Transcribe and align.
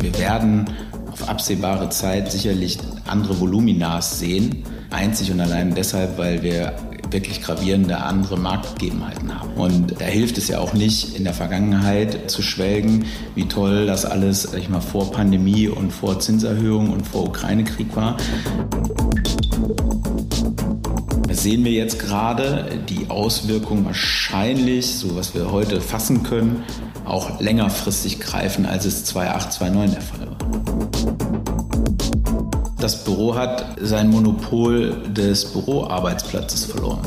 Wir 0.00 0.18
werden 0.18 0.64
auf 1.10 1.28
absehbare 1.28 1.88
Zeit 1.90 2.32
sicherlich 2.32 2.78
andere 3.06 3.38
Voluminas 3.40 4.18
sehen. 4.18 4.64
Einzig 4.90 5.30
und 5.30 5.40
allein 5.40 5.74
deshalb, 5.74 6.18
weil 6.18 6.42
wir 6.42 6.74
wirklich 7.10 7.42
gravierende 7.42 7.98
andere 7.98 8.38
Marktgegebenheiten 8.38 9.38
haben. 9.38 9.52
Und 9.54 10.00
da 10.00 10.04
hilft 10.04 10.38
es 10.38 10.48
ja 10.48 10.58
auch 10.58 10.74
nicht, 10.74 11.16
in 11.16 11.24
der 11.24 11.34
Vergangenheit 11.34 12.30
zu 12.30 12.42
schwelgen, 12.42 13.06
wie 13.34 13.46
toll 13.46 13.86
das 13.86 14.04
alles, 14.04 14.42
sag 14.42 14.58
ich 14.58 14.68
mal, 14.68 14.80
vor 14.80 15.10
Pandemie 15.12 15.68
und 15.68 15.92
vor 15.92 16.18
Zinserhöhung 16.20 16.90
und 16.90 17.06
vor 17.06 17.28
Ukraine-Krieg 17.28 17.94
war. 17.96 18.16
Das 21.28 21.42
sehen 21.42 21.64
wir 21.64 21.72
jetzt 21.72 21.98
gerade, 21.98 22.66
die 22.88 23.10
Auswirkungen 23.10 23.84
wahrscheinlich, 23.84 24.86
so 24.86 25.14
was 25.14 25.34
wir 25.34 25.52
heute 25.52 25.80
fassen 25.80 26.22
können, 26.22 26.64
auch 27.10 27.40
längerfristig 27.40 28.20
greifen, 28.20 28.66
als 28.66 28.84
es 28.84 29.04
2008, 29.04 29.52
2009 29.52 29.90
der 29.90 30.00
Fall 30.00 30.26
war. 30.26 30.38
Das 32.78 33.04
Büro 33.04 33.34
hat 33.34 33.76
sein 33.80 34.08
Monopol 34.08 35.02
des 35.08 35.52
Büroarbeitsplatzes 35.52 36.66
verloren. 36.66 37.00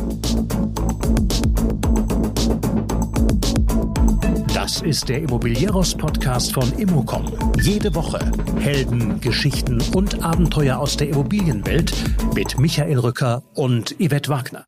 Das 4.54 4.82
ist 4.82 5.10
der 5.10 5.22
Immobilieros-Podcast 5.22 6.54
von 6.54 6.72
Immocom. 6.78 7.26
Jede 7.62 7.96
Woche 7.96 8.20
Helden, 8.60 9.20
Geschichten 9.20 9.82
und 9.96 10.24
Abenteuer 10.24 10.78
aus 10.78 10.98
der 10.98 11.10
Immobilienwelt 11.10 11.94
mit 12.36 12.60
Michael 12.60 13.00
Rücker 13.00 13.42
und 13.56 13.96
Yvette 14.00 14.30
Wagner. 14.30 14.64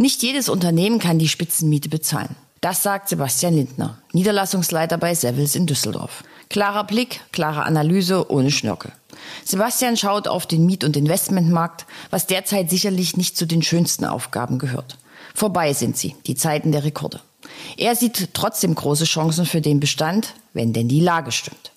Nicht 0.00 0.22
jedes 0.22 0.48
Unternehmen 0.48 0.98
kann 0.98 1.18
die 1.18 1.28
Spitzenmiete 1.28 1.90
bezahlen. 1.90 2.34
Das 2.62 2.82
sagt 2.82 3.10
Sebastian 3.10 3.52
Lindner, 3.52 3.98
Niederlassungsleiter 4.14 4.96
bei 4.96 5.14
Sevils 5.14 5.54
in 5.54 5.66
Düsseldorf. 5.66 6.24
Klarer 6.48 6.84
Blick, 6.84 7.20
klare 7.32 7.64
Analyse, 7.64 8.30
ohne 8.30 8.50
Schnörkel. 8.50 8.92
Sebastian 9.44 9.98
schaut 9.98 10.26
auf 10.26 10.46
den 10.46 10.64
Miet- 10.64 10.84
und 10.84 10.96
Investmentmarkt, 10.96 11.84
was 12.08 12.26
derzeit 12.26 12.70
sicherlich 12.70 13.18
nicht 13.18 13.36
zu 13.36 13.44
den 13.44 13.60
schönsten 13.60 14.06
Aufgaben 14.06 14.58
gehört. 14.58 14.96
Vorbei 15.34 15.74
sind 15.74 15.98
sie, 15.98 16.16
die 16.26 16.34
Zeiten 16.34 16.72
der 16.72 16.84
Rekorde. 16.84 17.20
Er 17.76 17.94
sieht 17.94 18.30
trotzdem 18.32 18.74
große 18.74 19.04
Chancen 19.04 19.44
für 19.44 19.60
den 19.60 19.80
Bestand, 19.80 20.32
wenn 20.54 20.72
denn 20.72 20.88
die 20.88 21.00
Lage 21.00 21.30
stimmt. 21.30 21.72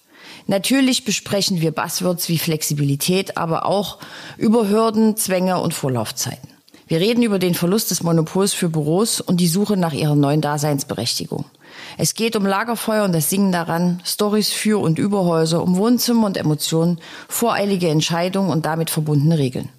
Natürlich 0.48 1.03
besprechen 1.03 1.59
wir 1.59 1.72
Buzzwords 1.73 2.30
wie 2.30 2.38
Flexibilität, 2.38 3.36
aber 3.36 3.66
auch 3.66 3.98
über 4.38 4.70
Hürden, 4.70 5.17
Zwänge 5.17 5.59
und 5.59 5.73
Vorlaufzeiten. 5.73 6.53
Wir 6.88 7.00
reden 7.00 7.23
über 7.23 7.39
den 7.39 7.53
Verlust 7.53 7.92
des 7.92 8.03
Monopols 8.03 8.53
für 8.53 8.70
Büros 8.70 9.22
und 9.22 9.39
die 9.39 9.48
Suche 9.48 9.78
nach 9.78 9.94
ihrer 9.94 10.16
neuen 10.16 10.42
Daseinsberechtigung. 10.42 11.45
Es 11.98 12.14
geht 12.14 12.36
um 12.36 12.45
Lagerfeuer 12.45 13.06
und 13.06 13.14
das 13.14 13.30
Singen 13.30 13.52
daran, 13.52 14.02
Stories 14.06 14.52
für 14.52 14.80
und 14.80 15.00
über 15.00 15.26
Häuser, 15.26 15.64
um 15.64 15.78
Wohnzimmer 15.78 16.26
und 16.28 16.38
Emotionen, 16.38 17.00
voreilige 17.28 17.89
Entscheidungen 17.89 18.50
und 18.50 18.66
damit 18.66 18.89
verbundene 18.89 19.38
Regeln. 19.38 19.70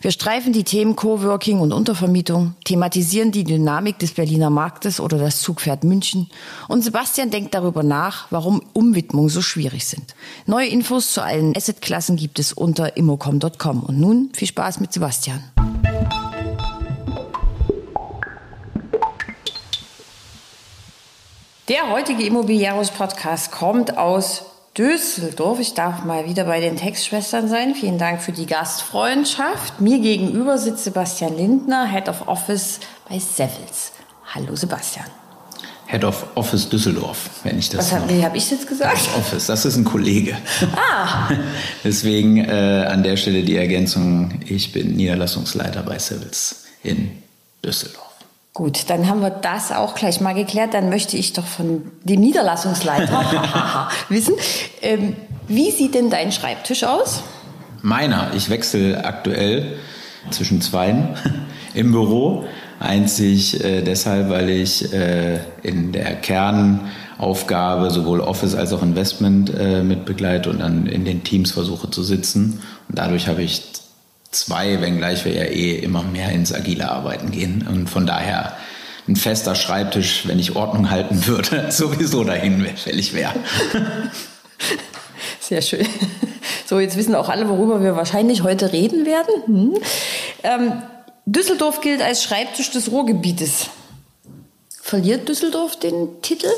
Wir 0.00 0.10
streifen 0.10 0.52
die 0.52 0.64
Themen 0.64 0.96
Coworking 0.96 1.60
und 1.60 1.72
Untervermietung, 1.72 2.54
thematisieren 2.64 3.30
die 3.30 3.44
Dynamik 3.44 3.98
des 3.98 4.12
Berliner 4.12 4.50
Marktes 4.50 5.00
oder 5.00 5.18
das 5.18 5.40
Zugpferd 5.40 5.84
München 5.84 6.30
und 6.68 6.82
Sebastian 6.82 7.30
denkt 7.30 7.54
darüber 7.54 7.82
nach, 7.82 8.26
warum 8.30 8.62
Umwidmungen 8.72 9.28
so 9.28 9.42
schwierig 9.42 9.86
sind. 9.86 10.14
Neue 10.46 10.68
Infos 10.68 11.12
zu 11.12 11.22
allen 11.22 11.56
Assetklassen 11.56 12.16
gibt 12.16 12.38
es 12.38 12.52
unter 12.52 12.96
immocom.com. 12.96 13.82
Und 13.82 14.00
nun 14.00 14.30
viel 14.32 14.48
Spaß 14.48 14.80
mit 14.80 14.92
Sebastian. 14.92 15.42
Der 21.70 21.88
heutige 21.88 22.24
Immobiliaros-Podcast 22.24 23.52
kommt 23.52 23.96
aus 23.96 24.42
Düsseldorf. 24.76 25.60
Ich 25.60 25.72
darf 25.74 26.04
mal 26.04 26.28
wieder 26.28 26.42
bei 26.42 26.58
den 26.58 26.74
Textschwestern 26.74 27.48
sein. 27.48 27.76
Vielen 27.76 27.96
Dank 27.96 28.20
für 28.20 28.32
die 28.32 28.46
Gastfreundschaft. 28.46 29.80
Mir 29.80 30.00
gegenüber 30.00 30.58
sitzt 30.58 30.82
Sebastian 30.82 31.36
Lindner, 31.36 31.86
Head 31.86 32.08
of 32.08 32.26
Office 32.26 32.80
bei 33.08 33.20
Sevils. 33.20 33.92
Hallo 34.34 34.56
Sebastian. 34.56 35.06
Head 35.86 36.02
of 36.02 36.26
Office 36.34 36.68
Düsseldorf, 36.68 37.30
wenn 37.44 37.56
ich 37.56 37.68
das. 37.68 37.92
Was 37.92 38.00
habe 38.00 38.20
hab 38.20 38.34
ich 38.34 38.50
jetzt 38.50 38.66
gesagt? 38.66 38.96
Das 38.96 39.14
Office, 39.14 39.46
das 39.46 39.64
ist 39.64 39.76
ein 39.76 39.84
Kollege. 39.84 40.36
Ah. 40.74 41.28
Deswegen 41.84 42.38
äh, 42.38 42.86
an 42.90 43.04
der 43.04 43.16
Stelle 43.16 43.44
die 43.44 43.54
Ergänzung: 43.54 44.40
Ich 44.44 44.72
bin 44.72 44.96
Niederlassungsleiter 44.96 45.84
bei 45.84 46.00
Sevils 46.00 46.64
in 46.82 47.12
Düsseldorf. 47.64 48.09
Gut, 48.60 48.90
dann 48.90 49.08
haben 49.08 49.22
wir 49.22 49.30
das 49.30 49.72
auch 49.72 49.94
gleich 49.94 50.20
mal 50.20 50.34
geklärt. 50.34 50.74
Dann 50.74 50.90
möchte 50.90 51.16
ich 51.16 51.32
doch 51.32 51.46
von 51.46 51.80
dem 52.04 52.20
Niederlassungsleiter 52.20 53.88
wissen, 54.10 54.34
ähm, 54.82 55.16
wie 55.48 55.70
sieht 55.70 55.94
denn 55.94 56.10
dein 56.10 56.30
Schreibtisch 56.30 56.84
aus? 56.84 57.22
Meiner, 57.80 58.32
ich 58.34 58.50
wechsle 58.50 59.02
aktuell 59.02 59.78
zwischen 60.28 60.60
zweien 60.60 61.16
im 61.74 61.92
Büro. 61.92 62.44
Einzig 62.78 63.64
äh, 63.64 63.80
deshalb, 63.80 64.28
weil 64.28 64.50
ich 64.50 64.92
äh, 64.92 65.38
in 65.62 65.92
der 65.92 66.16
Kernaufgabe 66.16 67.90
sowohl 67.90 68.20
Office 68.20 68.54
als 68.54 68.74
auch 68.74 68.82
Investment 68.82 69.54
äh, 69.58 69.82
mit 69.82 70.04
begleite 70.04 70.50
und 70.50 70.58
dann 70.58 70.84
in 70.84 71.06
den 71.06 71.24
Teams 71.24 71.52
versuche 71.52 71.90
zu 71.90 72.02
sitzen. 72.02 72.60
Und 72.90 72.98
dadurch 72.98 73.26
habe 73.26 73.42
ich 73.42 73.62
zwei, 74.30 74.80
wenngleich 74.80 75.24
wir 75.24 75.32
ja 75.32 75.44
eh 75.44 75.76
immer 75.76 76.02
mehr 76.02 76.30
ins 76.30 76.52
agile 76.52 76.90
Arbeiten 76.90 77.30
gehen. 77.30 77.66
Und 77.68 77.88
von 77.88 78.06
daher 78.06 78.56
ein 79.08 79.16
fester 79.16 79.54
Schreibtisch, 79.54 80.26
wenn 80.26 80.38
ich 80.38 80.56
Ordnung 80.56 80.90
halten 80.90 81.26
würde, 81.26 81.66
sowieso 81.70 82.24
dahin 82.24 82.66
fällig 82.76 83.12
wäre. 83.12 83.34
Sehr 85.40 85.62
schön. 85.62 85.86
So, 86.66 86.78
jetzt 86.78 86.96
wissen 86.96 87.14
auch 87.16 87.28
alle, 87.28 87.48
worüber 87.48 87.82
wir 87.82 87.96
wahrscheinlich 87.96 88.42
heute 88.44 88.72
reden 88.72 89.04
werden. 89.04 89.34
Hm. 89.46 89.74
Ähm, 90.44 90.72
Düsseldorf 91.26 91.80
gilt 91.80 92.02
als 92.02 92.22
Schreibtisch 92.22 92.70
des 92.70 92.90
Ruhrgebietes. 92.90 93.66
Verliert 94.80 95.28
Düsseldorf 95.28 95.78
den 95.78 96.22
Titel? 96.22 96.48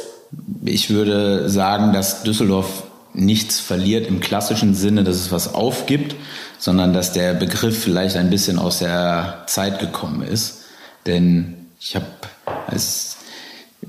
Ich 0.64 0.90
würde 0.90 1.48
sagen, 1.48 1.92
dass 1.92 2.22
Düsseldorf 2.22 2.84
nichts 3.14 3.60
verliert 3.60 4.06
im 4.06 4.20
klassischen 4.20 4.74
Sinne, 4.74 5.04
dass 5.04 5.16
es 5.16 5.32
was 5.32 5.54
aufgibt, 5.54 6.16
sondern 6.58 6.92
dass 6.92 7.12
der 7.12 7.34
Begriff 7.34 7.82
vielleicht 7.82 8.16
ein 8.16 8.30
bisschen 8.30 8.58
aus 8.58 8.78
der 8.78 9.44
Zeit 9.46 9.78
gekommen 9.78 10.22
ist. 10.22 10.62
Denn 11.06 11.54
ich 11.80 11.96
habe 11.96 12.06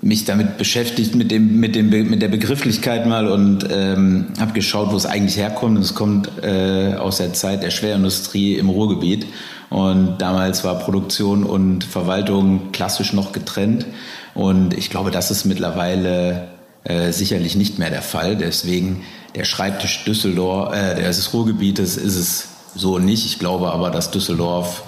mich 0.02 0.26
damit 0.26 0.58
beschäftigt 0.58 1.16
mit 1.16 1.32
dem 1.32 1.60
mit 1.60 1.76
dem 1.76 1.90
mit 1.90 2.22
der 2.22 2.28
Begrifflichkeit 2.28 3.06
mal 3.06 3.28
und 3.28 3.68
ähm, 3.72 4.28
habe 4.40 4.54
geschaut, 4.54 4.92
wo 4.92 4.96
es 4.96 5.06
eigentlich 5.06 5.38
herkommt. 5.38 5.78
Und 5.78 5.84
es 5.84 5.96
kommt 5.96 6.30
äh, 6.44 6.96
aus 6.96 7.18
der 7.18 7.34
Zeit 7.34 7.64
der 7.64 7.72
Schwerindustrie 7.72 8.56
im 8.56 8.70
Ruhrgebiet. 8.70 9.28
Und 9.70 10.18
damals 10.20 10.64
war 10.64 10.80
Produktion 10.80 11.44
und 11.44 11.84
Verwaltung 11.84 12.72
klassisch 12.72 13.14
noch 13.14 13.32
getrennt. 13.32 13.86
Und 14.34 14.74
ich 14.74 14.90
glaube, 14.90 15.12
das 15.12 15.32
ist 15.32 15.46
mittlerweile 15.46 16.48
äh, 16.84 17.12
sicherlich 17.12 17.56
nicht 17.56 17.80
mehr 17.80 17.90
der 17.90 18.02
Fall. 18.02 18.36
Deswegen 18.36 19.04
der 19.36 19.46
Schreibtisch 19.46 20.04
Düsseldorf, 20.06 20.76
äh, 20.76 20.96
des 20.96 21.34
Ruhrgebietes 21.34 21.98
ist 21.98 22.16
es 22.16 22.48
so 22.76 23.00
nicht. 23.00 23.26
Ich 23.26 23.40
glaube 23.40 23.72
aber, 23.72 23.90
dass 23.90 24.12
Düsseldorf 24.12 24.84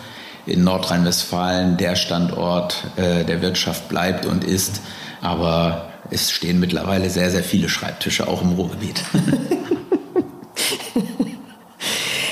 in 0.46 0.64
Nordrhein-Westfalen 0.64 1.78
der 1.78 1.96
Standort 1.96 2.84
äh, 2.98 3.24
der 3.24 3.42
Wirtschaft 3.42 3.90
bleibt 3.90 4.26
und 4.26 4.44
ist. 4.44 4.82
Aber 5.22 5.90
es 6.12 6.32
stehen 6.32 6.60
mittlerweile 6.60 7.10
sehr, 7.10 7.32
sehr 7.32 7.44
viele 7.44 7.70
Schreibtische 7.70 8.28
auch 8.28 8.42
im 8.42 8.52
Ruhrgebiet. 8.52 9.02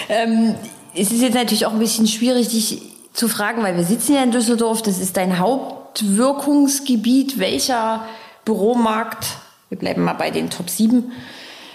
ähm, 0.10 0.56
es 0.94 1.12
ist 1.12 1.22
jetzt 1.22 1.34
natürlich 1.34 1.66
auch 1.66 1.74
ein 1.74 1.80
bisschen 1.80 2.08
schwierig, 2.08 2.50
dich 2.50 2.82
zu 3.14 3.28
fragen, 3.28 3.64
weil 3.64 3.78
wir 3.78 3.84
sitzen 3.84 4.14
ja 4.14 4.24
in 4.24 4.32
Düsseldorf. 4.32 4.84
Das 4.84 5.00
ist 5.00 5.18
dein 5.18 5.40
Hauptwirkungsgebiet. 5.40 7.40
Welcher 7.40 8.06
Büromarkt, 8.46 9.26
wir 9.74 9.80
bleiben 9.80 10.04
mal 10.04 10.14
bei 10.14 10.30
den 10.30 10.52
Top 10.52 10.70
7, 10.70 11.12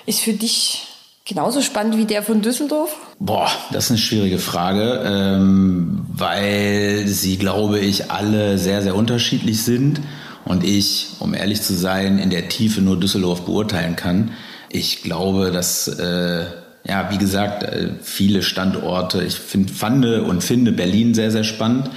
ist 0.06 0.20
für 0.20 0.32
dich 0.32 0.86
genauso 1.24 1.62
spannend 1.62 1.98
wie 1.98 2.04
der 2.04 2.22
von 2.22 2.42
Düsseldorf? 2.42 2.94
Boah, 3.18 3.50
das 3.72 3.86
ist 3.86 3.90
eine 3.90 3.98
schwierige 3.98 4.38
Frage, 4.38 5.02
ähm, 5.04 6.06
weil 6.12 7.08
sie, 7.08 7.38
glaube 7.38 7.80
ich, 7.80 8.08
alle 8.12 8.56
sehr, 8.56 8.82
sehr 8.82 8.94
unterschiedlich 8.94 9.64
sind 9.64 10.00
und 10.44 10.62
ich, 10.62 11.08
um 11.18 11.34
ehrlich 11.34 11.60
zu 11.60 11.74
sein, 11.74 12.20
in 12.20 12.30
der 12.30 12.48
Tiefe 12.48 12.82
nur 12.82 13.00
Düsseldorf 13.00 13.40
beurteilen 13.40 13.96
kann. 13.96 14.30
Ich 14.70 15.02
glaube, 15.02 15.50
dass, 15.50 15.88
äh, 15.88 16.44
ja, 16.84 17.10
wie 17.10 17.18
gesagt, 17.18 17.64
äh, 17.64 17.94
viele 18.00 18.44
Standorte, 18.44 19.24
ich 19.24 19.34
find, 19.34 19.72
fand 19.72 20.06
und 20.06 20.44
finde 20.44 20.70
Berlin 20.70 21.14
sehr, 21.14 21.32
sehr 21.32 21.42
spannend 21.42 21.90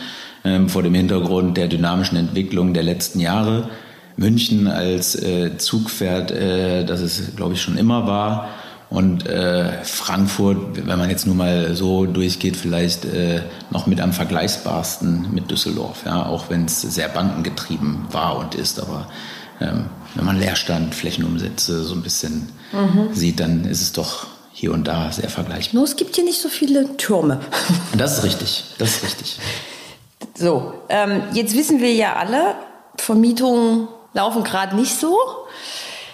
ähm, 0.43 0.67
vor 0.67 0.81
dem 0.81 0.95
Hintergrund 0.95 1.57
der 1.57 1.67
dynamischen 1.67 2.17
Entwicklung 2.17 2.73
der 2.73 2.81
letzten 2.81 3.19
Jahre. 3.19 3.69
München 4.17 4.67
als 4.67 5.15
äh, 5.15 5.57
Zugpferd, 5.57 6.31
äh, 6.31 6.85
das 6.85 7.01
es, 7.01 7.35
glaube 7.35 7.53
ich, 7.53 7.61
schon 7.61 7.77
immer 7.77 8.07
war 8.07 8.49
Und 8.91 9.25
äh, 9.25 9.83
Frankfurt, 9.85 10.85
wenn 10.85 10.99
man 10.99 11.09
jetzt 11.09 11.25
nur 11.25 11.33
mal 11.33 11.73
so 11.75 12.05
durchgeht, 12.05 12.57
vielleicht 12.57 13.05
äh, 13.05 13.41
noch 13.69 13.87
mit 13.87 14.01
am 14.01 14.11
vergleichbarsten 14.11 15.33
mit 15.33 15.49
Düsseldorf, 15.49 16.03
ja, 16.05 16.25
auch 16.25 16.49
wenn 16.49 16.65
es 16.65 16.81
sehr 16.81 17.07
bankengetrieben 17.07 18.07
war 18.11 18.37
und 18.37 18.53
ist. 18.53 18.81
Aber 18.81 19.07
ähm, 19.61 19.85
wenn 20.15 20.25
man 20.25 20.37
Leerstand, 20.37 20.93
Flächenumsätze 20.93 21.83
so 21.85 21.95
ein 21.95 22.01
bisschen 22.01 22.49
mhm. 22.73 23.13
sieht, 23.13 23.39
dann 23.39 23.63
ist 23.63 23.81
es 23.81 23.93
doch 23.93 24.27
hier 24.51 24.73
und 24.73 24.85
da 24.85 25.09
sehr 25.13 25.29
vergleichbar. 25.29 25.75
Nur 25.75 25.85
es 25.85 25.95
gibt 25.95 26.15
hier 26.15 26.25
nicht 26.25 26.41
so 26.41 26.49
viele 26.49 26.97
Türme. 26.97 27.39
Das 27.97 28.17
ist 28.17 28.23
richtig, 28.25 28.65
das 28.77 28.97
ist 28.97 29.03
richtig. 29.03 29.39
So, 30.35 30.73
ähm, 30.89 31.23
jetzt 31.33 31.55
wissen 31.55 31.79
wir 31.79 31.93
ja 31.93 32.17
alle, 32.17 32.55
Vermietungen 32.97 33.87
laufen 34.13 34.43
gerade 34.43 34.75
nicht 34.75 34.95
so. 34.99 35.17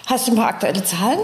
Hast 0.06 0.26
du 0.26 0.32
ein 0.32 0.36
paar 0.36 0.48
aktuelle 0.48 0.84
Zahlen? 0.84 1.20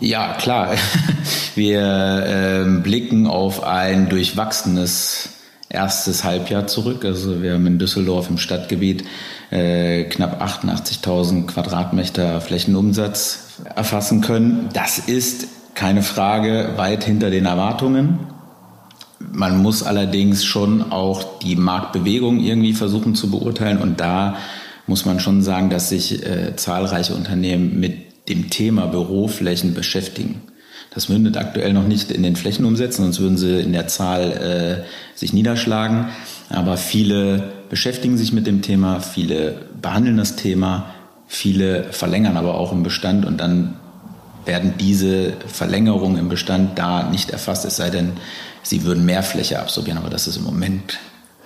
Ja, 0.00 0.34
klar. 0.34 0.74
Wir 1.54 1.80
äh, 1.80 2.80
blicken 2.80 3.26
auf 3.26 3.62
ein 3.62 4.08
durchwachsenes 4.08 5.28
erstes 5.68 6.24
Halbjahr 6.24 6.66
zurück. 6.66 7.04
Also 7.04 7.42
wir 7.42 7.54
haben 7.54 7.66
in 7.66 7.78
Düsseldorf 7.78 8.28
im 8.28 8.38
Stadtgebiet 8.38 9.04
äh, 9.50 10.04
knapp 10.04 10.42
88.000 10.42 11.46
Quadratmeter 11.46 12.40
Flächenumsatz 12.40 13.60
erfassen 13.74 14.20
können. 14.20 14.68
Das 14.72 14.98
ist 14.98 15.46
keine 15.74 16.02
Frage 16.02 16.74
weit 16.76 17.04
hinter 17.04 17.30
den 17.30 17.46
Erwartungen. 17.46 18.20
Man 19.18 19.62
muss 19.62 19.82
allerdings 19.82 20.44
schon 20.44 20.92
auch 20.92 21.38
die 21.38 21.56
Marktbewegung 21.56 22.40
irgendwie 22.40 22.74
versuchen 22.74 23.14
zu 23.14 23.30
beurteilen 23.30 23.78
und 23.78 24.00
da 24.00 24.36
muss 24.86 25.04
man 25.04 25.20
schon 25.20 25.42
sagen, 25.42 25.70
dass 25.70 25.88
sich 25.88 26.24
äh, 26.26 26.56
zahlreiche 26.56 27.14
Unternehmen 27.14 27.78
mit 27.78 28.28
dem 28.28 28.50
Thema 28.50 28.86
Büroflächen 28.86 29.74
beschäftigen. 29.74 30.42
Das 30.94 31.08
mündet 31.08 31.36
aktuell 31.36 31.72
noch 31.72 31.86
nicht 31.86 32.10
in 32.10 32.22
den 32.22 32.36
Flächenumsätzen, 32.36 33.04
sonst 33.04 33.20
würden 33.20 33.38
sie 33.38 33.60
in 33.60 33.72
der 33.72 33.86
Zahl 33.88 34.84
äh, 34.84 35.18
sich 35.18 35.32
niederschlagen. 35.32 36.08
Aber 36.50 36.76
viele 36.76 37.52
beschäftigen 37.70 38.18
sich 38.18 38.32
mit 38.32 38.46
dem 38.46 38.60
Thema, 38.60 39.00
viele 39.00 39.54
behandeln 39.80 40.18
das 40.18 40.36
Thema, 40.36 40.92
viele 41.26 41.84
verlängern 41.92 42.36
aber 42.36 42.54
auch 42.54 42.72
im 42.72 42.82
Bestand 42.82 43.24
und 43.24 43.38
dann 43.38 43.76
werden 44.44 44.74
diese 44.78 45.34
Verlängerungen 45.46 46.18
im 46.18 46.28
Bestand 46.28 46.78
da 46.78 47.08
nicht 47.08 47.30
erfasst, 47.30 47.64
es 47.64 47.76
sei 47.76 47.90
denn, 47.90 48.12
sie 48.62 48.84
würden 48.84 49.04
mehr 49.04 49.22
Fläche 49.22 49.60
absorbieren. 49.60 49.98
Aber 49.98 50.10
das 50.10 50.26
ist 50.26 50.36
im 50.36 50.44
Moment 50.44 50.98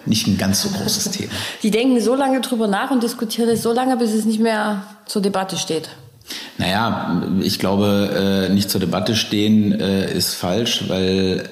nicht 0.06 0.26
ein 0.26 0.38
ganz 0.38 0.62
so 0.62 0.68
großes 0.68 1.10
Thema. 1.10 1.32
Die 1.62 1.70
denken 1.70 2.00
so 2.00 2.14
lange 2.14 2.40
drüber 2.40 2.66
nach 2.68 2.90
und 2.90 3.02
diskutieren 3.02 3.48
es 3.48 3.62
so 3.62 3.72
lange, 3.72 3.96
bis 3.96 4.12
es 4.12 4.24
nicht 4.24 4.40
mehr 4.40 4.82
zur 5.06 5.22
Debatte 5.22 5.56
steht. 5.56 5.88
Naja, 6.58 7.22
ich 7.40 7.58
glaube, 7.58 8.48
äh, 8.48 8.52
nicht 8.52 8.70
zur 8.70 8.80
Debatte 8.80 9.14
stehen 9.14 9.72
äh, 9.72 10.12
ist 10.12 10.34
falsch, 10.34 10.84
weil 10.88 11.48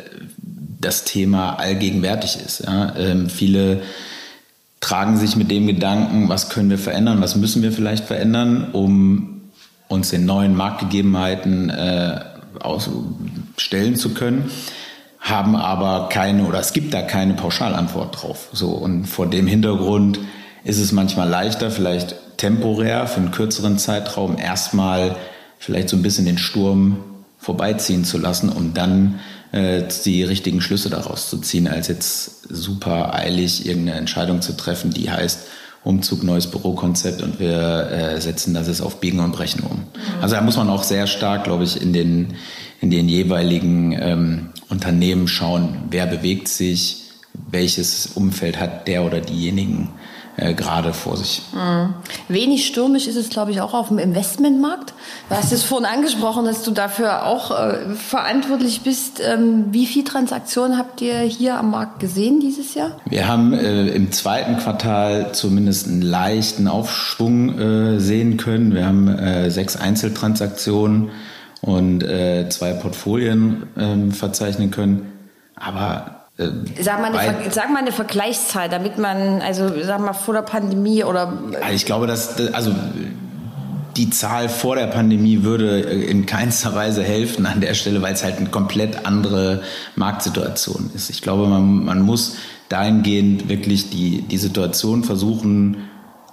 das 0.81 1.05
Thema 1.05 1.55
allgegenwärtig 1.59 2.39
ist. 2.45 2.65
Ähm, 2.67 3.29
viele 3.29 3.83
tragen 4.81 5.17
sich 5.17 5.37
mit 5.37 5.51
dem 5.51 5.67
Gedanken, 5.67 6.29
was 6.29 6.51
können 6.51 6.71
wir 6.71 6.79
verändern, 6.79 7.21
was 7.23 7.37
müssen 7.37 7.63
wir 7.63 7.73
vielleicht 7.73 8.05
verändern, 8.05 8.69
um 8.73 9.43
uns 9.89 10.11
den 10.11 10.27
neuen 10.27 10.55
Marktgegebenheiten 10.55 11.71
äh, 11.71 12.21
stellen 13.57 13.97
zu 13.97 14.11
können 14.11 14.51
haben 15.25 15.57
aber 15.57 16.11
keine 16.11 16.45
oder 16.45 16.61
es 16.61 16.75
gibt 16.75 16.93
da 16.93 17.01
keine 17.01 17.33
Pauschalantwort 17.33 18.23
drauf. 18.23 18.49
So 18.53 18.69
und 18.69 19.07
vor 19.07 19.27
dem 19.27 19.47
Hintergrund 19.47 20.21
ist 20.65 20.79
es 20.79 20.93
manchmal 20.93 21.29
leichter, 21.29 21.71
vielleicht 21.71 22.15
temporär 22.37 23.07
für 23.07 23.21
einen 23.21 23.31
kürzeren 23.31 23.79
Zeitraum 23.79 24.37
erstmal 24.37 25.17
vielleicht 25.59 25.89
so 25.89 25.97
ein 25.97 26.03
bisschen 26.03 26.27
den 26.27 26.37
Sturm 26.37 26.99
vorbeiziehen 27.39 28.05
zu 28.05 28.19
lassen, 28.19 28.51
um 28.51 28.75
dann 28.75 29.19
äh, 29.53 29.85
die 30.05 30.25
richtigen 30.25 30.61
Schlüsse 30.61 30.91
daraus 30.91 31.31
zu 31.31 31.39
ziehen, 31.39 31.69
als 31.69 31.89
jetzt 31.89 32.43
super 32.51 33.15
eilig 33.15 33.67
irgendeine 33.67 33.99
Entscheidung 33.99 34.43
zu 34.43 34.55
treffen, 34.55 34.91
die 34.91 35.11
heißt 35.11 35.47
Umzug, 35.85 36.23
neues 36.23 36.51
Bürokonzept 36.51 37.23
und 37.23 37.41
wir 37.41 37.91
äh, 37.91 38.21
setzen 38.21 38.53
das 38.53 38.69
jetzt 38.69 38.81
auf 38.81 39.01
Biegen 39.01 39.21
und 39.21 39.33
Brechen 39.33 39.63
um. 39.63 39.79
Mhm. 39.79 39.85
Also 40.23 40.35
da 40.35 40.43
muss 40.43 40.57
man 40.57 40.69
auch 40.69 40.83
sehr 40.83 41.07
stark, 41.07 41.45
glaube 41.45 41.65
ich, 41.65 41.81
in 41.81 41.93
den, 41.93 42.35
in 42.81 42.91
den 42.91 43.09
jeweiligen 43.09 43.93
ähm, 43.93 44.51
Unternehmen 44.75 45.29
schauen, 45.29 45.77
wer 45.91 46.07
bewegt 46.07 46.49
sich, 46.49 47.05
welches 47.51 48.09
Umfeld 48.15 48.59
hat 48.59 48.89
der 48.89 49.05
oder 49.05 49.21
diejenigen 49.21 49.91
äh, 50.37 50.53
gerade 50.55 50.93
vor 50.93 51.17
sich. 51.17 51.43
Mhm. 51.53 51.95
Wenig 52.27 52.67
stürmisch 52.67 53.07
ist 53.07 53.15
es, 53.15 53.29
glaube 53.29 53.53
ich, 53.53 53.61
auch 53.61 53.73
auf 53.73 53.89
dem 53.89 53.99
Investmentmarkt. 53.99 54.93
Du 55.29 55.37
hast 55.37 55.53
es 55.53 55.63
vorhin 55.63 55.87
angesprochen, 55.87 56.45
dass 56.45 56.65
du 56.65 56.73
dafür 56.73 57.25
auch 57.25 57.53
äh, 57.53 57.95
verantwortlich 57.95 58.81
bist. 58.81 59.21
Ähm, 59.25 59.67
wie 59.71 59.87
viele 59.87 60.05
Transaktionen 60.05 60.77
habt 60.77 61.01
ihr 61.01 61.21
hier 61.21 61.57
am 61.57 61.71
Markt 61.71 62.01
gesehen 62.01 62.41
dieses 62.41 62.75
Jahr? 62.75 62.97
Wir 63.05 63.29
haben 63.29 63.53
äh, 63.53 63.87
im 63.89 64.11
zweiten 64.11 64.57
Quartal 64.59 65.33
zumindest 65.35 65.87
einen 65.87 66.03
leichten 66.03 66.67
Aufschwung 66.67 67.59
äh, 67.59 68.01
sehen 68.01 68.37
können. 68.37 68.75
Wir 68.75 68.87
haben 68.87 69.07
äh, 69.09 69.51
sechs 69.53 69.77
Einzeltransaktionen 69.77 71.13
und 71.65 72.03
äh, 72.03 72.49
zwei 72.51 72.73
Portfolien 72.75 73.65
ähm, 73.79 74.13
verzeichnen 74.13 74.71
können. 74.71 75.13
Aber 75.57 76.27
äh, 76.37 76.49
sag, 76.81 77.01
mal 77.01 77.17
eine, 77.17 77.51
sag 77.51 77.71
mal 77.71 77.79
eine 77.79 77.93
Vergleichszahl, 77.93 78.69
damit 78.69 78.99
man, 78.99 79.41
also 79.41 79.71
sag 79.83 80.01
mal 80.01 80.13
vor 80.13 80.35
der 80.35 80.43
Pandemie 80.43 81.05
oder. 81.05 81.33
Ich 81.73 81.87
glaube, 81.87 82.07
dass, 82.07 82.39
also 82.53 82.75
die 83.97 84.11
Zahl 84.11 84.49
vor 84.49 84.77
der 84.77 84.89
Pandemie 84.89 85.43
würde 85.43 85.81
in 85.81 86.27
keinster 86.27 86.75
Weise 86.75 87.03
helfen 87.03 87.47
an 87.47 87.61
der 87.61 87.75
Stelle, 87.75 88.03
weil 88.03 88.13
es 88.13 88.25
halt 88.25 88.39
eine 88.39 88.51
komplett 88.51 89.07
andere 89.07 89.63
Marktsituation 89.95 90.91
ist. 90.95 91.11
Ich 91.11 91.23
glaube, 91.23 91.47
man, 91.47 91.85
man 91.85 92.03
muss 92.03 92.37
dahingehend 92.69 93.49
wirklich 93.49 93.91
die, 93.91 94.23
die 94.23 94.39
Situation 94.39 95.05
versuchen 95.05 95.77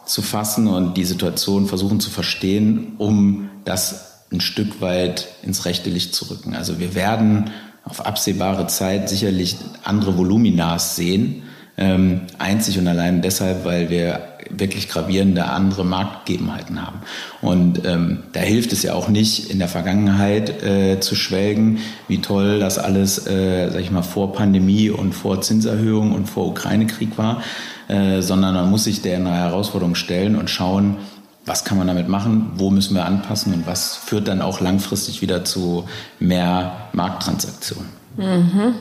zu 0.05 0.23
fassen 0.23 0.67
und 0.67 0.97
die 0.97 1.05
Situation 1.05 1.67
versuchen 1.67 1.99
zu 1.99 2.09
verstehen, 2.09 2.95
um 2.97 3.49
das 3.63 4.10
ein 4.31 4.41
Stück 4.41 4.81
weit 4.81 5.27
ins 5.43 5.65
rechte 5.65 5.89
Licht 5.89 6.15
zu 6.15 6.29
rücken. 6.29 6.55
Also 6.55 6.79
wir 6.79 6.95
werden 6.95 7.51
auf 7.83 8.05
absehbare 8.05 8.67
Zeit 8.67 9.09
sicherlich 9.09 9.57
andere 9.83 10.17
Voluminas 10.17 10.95
sehen. 10.95 11.43
Ähm, 11.77 12.21
einzig 12.37 12.77
und 12.77 12.87
allein 12.87 13.21
deshalb, 13.21 13.65
weil 13.65 13.89
wir 13.89 14.31
wirklich 14.49 14.89
gravierende 14.89 15.45
andere 15.45 15.85
Marktgegebenheiten 15.85 16.85
haben. 16.85 16.99
Und 17.41 17.85
ähm, 17.85 18.23
da 18.33 18.41
hilft 18.41 18.73
es 18.73 18.83
ja 18.83 18.93
auch 18.93 19.07
nicht, 19.07 19.49
in 19.49 19.59
der 19.59 19.67
Vergangenheit 19.67 20.63
äh, 20.63 20.99
zu 20.99 21.15
schwelgen, 21.15 21.79
wie 22.07 22.19
toll 22.19 22.59
das 22.59 22.77
alles, 22.77 23.25
äh, 23.27 23.69
sag 23.71 23.81
ich 23.81 23.91
mal, 23.91 24.01
vor 24.01 24.33
Pandemie 24.33 24.89
und 24.89 25.13
vor 25.13 25.41
Zinserhöhung 25.41 26.13
und 26.13 26.27
vor 26.27 26.47
Ukraine-Krieg 26.47 27.17
war, 27.17 27.41
äh, 27.87 28.21
sondern 28.21 28.53
man 28.53 28.69
muss 28.69 28.83
sich 28.83 29.01
der 29.01 29.19
Herausforderung 29.23 29.95
stellen 29.95 30.35
und 30.35 30.49
schauen, 30.49 30.97
was 31.45 31.63
kann 31.65 31.77
man 31.77 31.87
damit 31.87 32.07
machen, 32.07 32.51
wo 32.55 32.69
müssen 32.69 32.95
wir 32.95 33.05
anpassen 33.05 33.53
und 33.53 33.67
was 33.67 33.95
führt 33.95 34.27
dann 34.27 34.41
auch 34.41 34.59
langfristig 34.61 35.21
wieder 35.21 35.43
zu 35.43 35.87
mehr 36.19 36.89
Markttransaktionen. 36.93 37.89
Mhm. 38.17 38.75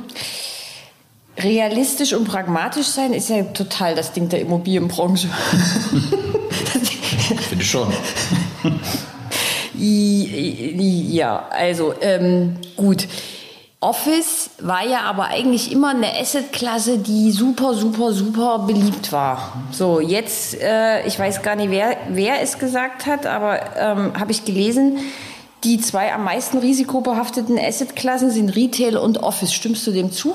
Realistisch 1.39 2.13
und 2.13 2.25
pragmatisch 2.25 2.89
sein 2.89 3.15
ist 3.15 3.31
ja 3.31 3.43
total 3.45 3.95
das 3.95 4.13
Ding 4.13 4.29
der 4.29 4.41
Immobilienbranche. 4.41 5.29
Finde 7.49 7.65
ich 7.65 7.71
schon. 7.71 7.89
ja, 9.75 11.47
also 11.51 11.95
ähm, 12.01 12.57
gut. 12.77 13.07
Office 13.83 14.51
war 14.61 14.87
ja 14.87 15.01
aber 15.01 15.29
eigentlich 15.29 15.73
immer 15.73 15.91
eine 15.91 16.15
Assetklasse, 16.21 16.99
die 16.99 17.31
super, 17.31 17.73
super, 17.73 18.13
super 18.13 18.59
beliebt 18.67 19.11
war. 19.11 19.63
So, 19.71 20.01
jetzt, 20.01 20.61
äh, 20.61 21.07
ich 21.07 21.19
weiß 21.19 21.41
gar 21.43 21.57
nicht, 21.57 21.71
wer, 21.71 21.97
wer 22.11 22.43
es 22.43 22.59
gesagt 22.59 23.07
hat, 23.07 23.25
aber 23.25 23.59
ähm, 23.79 24.13
habe 24.21 24.33
ich 24.33 24.45
gelesen, 24.45 24.99
die 25.65 25.81
zwei 25.81 26.13
am 26.13 26.25
meisten 26.25 26.59
risikobehafteten 26.59 27.59
Assetklassen 27.59 28.31
sind 28.31 28.55
Retail 28.55 28.99
und 28.99 29.23
Office. 29.23 29.55
Stimmst 29.55 29.87
du 29.87 29.93
dem 29.93 30.13
zu? 30.13 30.35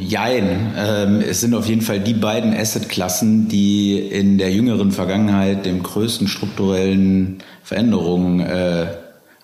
Jein. 0.00 0.74
Ähm, 0.76 1.20
es 1.28 1.40
sind 1.40 1.54
auf 1.54 1.66
jeden 1.66 1.82
Fall 1.82 1.98
die 1.98 2.14
beiden 2.14 2.56
Assetklassen, 2.56 3.48
die 3.48 3.98
in 3.98 4.38
der 4.38 4.52
jüngeren 4.52 4.92
Vergangenheit 4.92 5.66
dem 5.66 5.82
größten 5.82 6.28
strukturellen 6.28 7.38
Veränderungen 7.64 8.40
äh, 8.40 8.86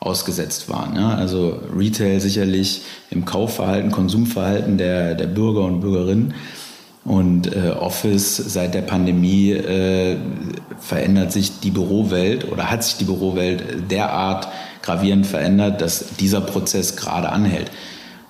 ausgesetzt 0.01 0.69
waren. 0.69 0.97
Ja? 0.97 1.15
Also 1.15 1.61
Retail 1.77 2.21
sicherlich 2.21 2.83
im 3.11 3.25
Kaufverhalten, 3.25 3.93
Konsumverhalten 3.93 4.79
der, 4.79 5.15
der 5.15 5.27
Bürger 5.27 5.65
und 5.65 5.81
Bürgerinnen. 5.81 6.35
Und 7.05 7.55
äh, 7.55 7.71
Office 7.71 8.37
seit 8.37 8.75
der 8.75 8.83
Pandemie 8.83 9.53
äh, 9.53 10.17
verändert 10.79 11.33
sich 11.33 11.61
die 11.61 11.71
Bürowelt 11.71 12.51
oder 12.51 12.71
hat 12.71 12.85
sich 12.85 12.97
die 12.97 13.05
Bürowelt 13.05 13.91
derart 13.91 14.49
gravierend 14.83 15.27
verändert, 15.27 15.81
dass 15.81 16.17
dieser 16.17 16.41
Prozess 16.41 16.97
gerade 16.97 17.31
anhält. 17.31 17.71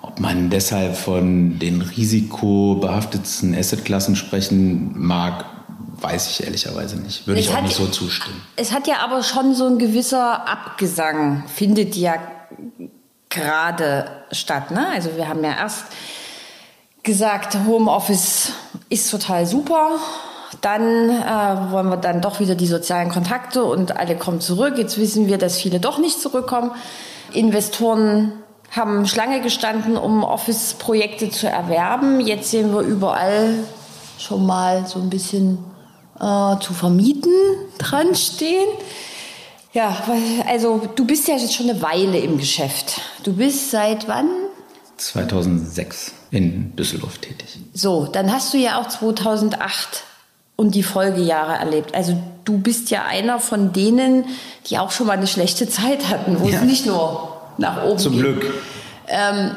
Ob 0.01 0.19
man 0.19 0.49
deshalb 0.49 0.95
von 0.95 1.59
den 1.59 1.81
risikobehaftetsten 1.81 3.55
Assetklassen 3.55 4.15
sprechen 4.15 4.91
mag, 4.95 5.45
weiß 6.01 6.29
ich 6.29 6.43
ehrlicherweise 6.43 6.97
nicht. 6.97 7.27
Würde 7.27 7.39
es 7.39 7.47
ich 7.47 7.55
auch 7.55 7.61
nicht 7.61 7.75
so 7.75 7.87
zustimmen. 7.87 8.41
Es 8.55 8.71
hat 8.71 8.87
ja 8.87 8.97
aber 8.99 9.23
schon 9.23 9.53
so 9.53 9.67
ein 9.67 9.77
gewisser 9.77 10.47
Abgesang, 10.47 11.43
findet 11.47 11.95
ja 11.95 12.15
gerade 13.29 14.09
statt. 14.31 14.71
Ne? 14.71 14.87
Also 14.93 15.15
wir 15.15 15.27
haben 15.27 15.43
ja 15.43 15.55
erst 15.57 15.85
gesagt, 17.03 17.57
Homeoffice 17.65 18.51
ist 18.89 19.09
total 19.09 19.45
super. 19.45 19.91
Dann 20.59 21.09
äh, 21.09 21.71
wollen 21.71 21.89
wir 21.89 21.97
dann 21.97 22.21
doch 22.21 22.39
wieder 22.39 22.55
die 22.55 22.67
sozialen 22.67 23.09
Kontakte 23.09 23.63
und 23.63 23.97
alle 23.97 24.17
kommen 24.17 24.41
zurück. 24.41 24.77
Jetzt 24.77 24.97
wissen 24.97 25.27
wir, 25.27 25.37
dass 25.37 25.57
viele 25.57 25.79
doch 25.79 25.97
nicht 25.97 26.19
zurückkommen. 26.19 26.71
Investoren 27.33 28.33
haben 28.69 29.05
Schlange 29.07 29.41
gestanden, 29.41 29.97
um 29.97 30.23
Office-Projekte 30.23 31.29
zu 31.29 31.47
erwerben. 31.47 32.19
Jetzt 32.19 32.51
sehen 32.51 32.73
wir 32.73 32.81
überall 32.81 33.55
schon 34.17 34.45
mal 34.45 34.85
so 34.85 34.99
ein 34.99 35.09
bisschen 35.09 35.59
äh, 36.21 36.59
zu 36.59 36.73
vermieten 36.73 37.33
dran 37.77 38.15
stehen. 38.15 38.67
Ja, 39.73 40.03
also 40.47 40.81
du 40.95 41.05
bist 41.05 41.27
ja 41.27 41.35
jetzt 41.35 41.53
schon 41.53 41.69
eine 41.69 41.81
Weile 41.81 42.19
im 42.19 42.37
Geschäft. 42.37 43.01
Du 43.23 43.33
bist 43.33 43.71
seit 43.71 44.07
wann? 44.07 44.29
2006 44.97 46.13
in 46.29 46.75
Düsseldorf 46.75 47.17
tätig. 47.17 47.59
So, 47.73 48.05
dann 48.05 48.31
hast 48.31 48.53
du 48.53 48.57
ja 48.57 48.79
auch 48.79 48.87
2008 48.87 50.03
und 50.57 50.75
die 50.75 50.83
Folgejahre 50.83 51.53
erlebt. 51.53 51.95
Also 51.95 52.21
du 52.45 52.59
bist 52.59 52.91
ja 52.91 53.05
einer 53.05 53.39
von 53.39 53.73
denen, 53.73 54.25
die 54.67 54.77
auch 54.77 54.91
schon 54.91 55.07
mal 55.07 55.13
eine 55.13 55.27
schlechte 55.27 55.67
Zeit 55.67 56.09
hatten, 56.09 56.39
wo 56.39 56.47
ja. 56.47 56.57
es 56.57 56.61
nicht 56.63 56.85
nur 56.85 57.41
nach 57.57 57.83
oben 57.83 57.97
Zum 57.97 58.13
ging. 58.13 58.21
Glück. 58.21 58.53
Ähm, 59.07 59.51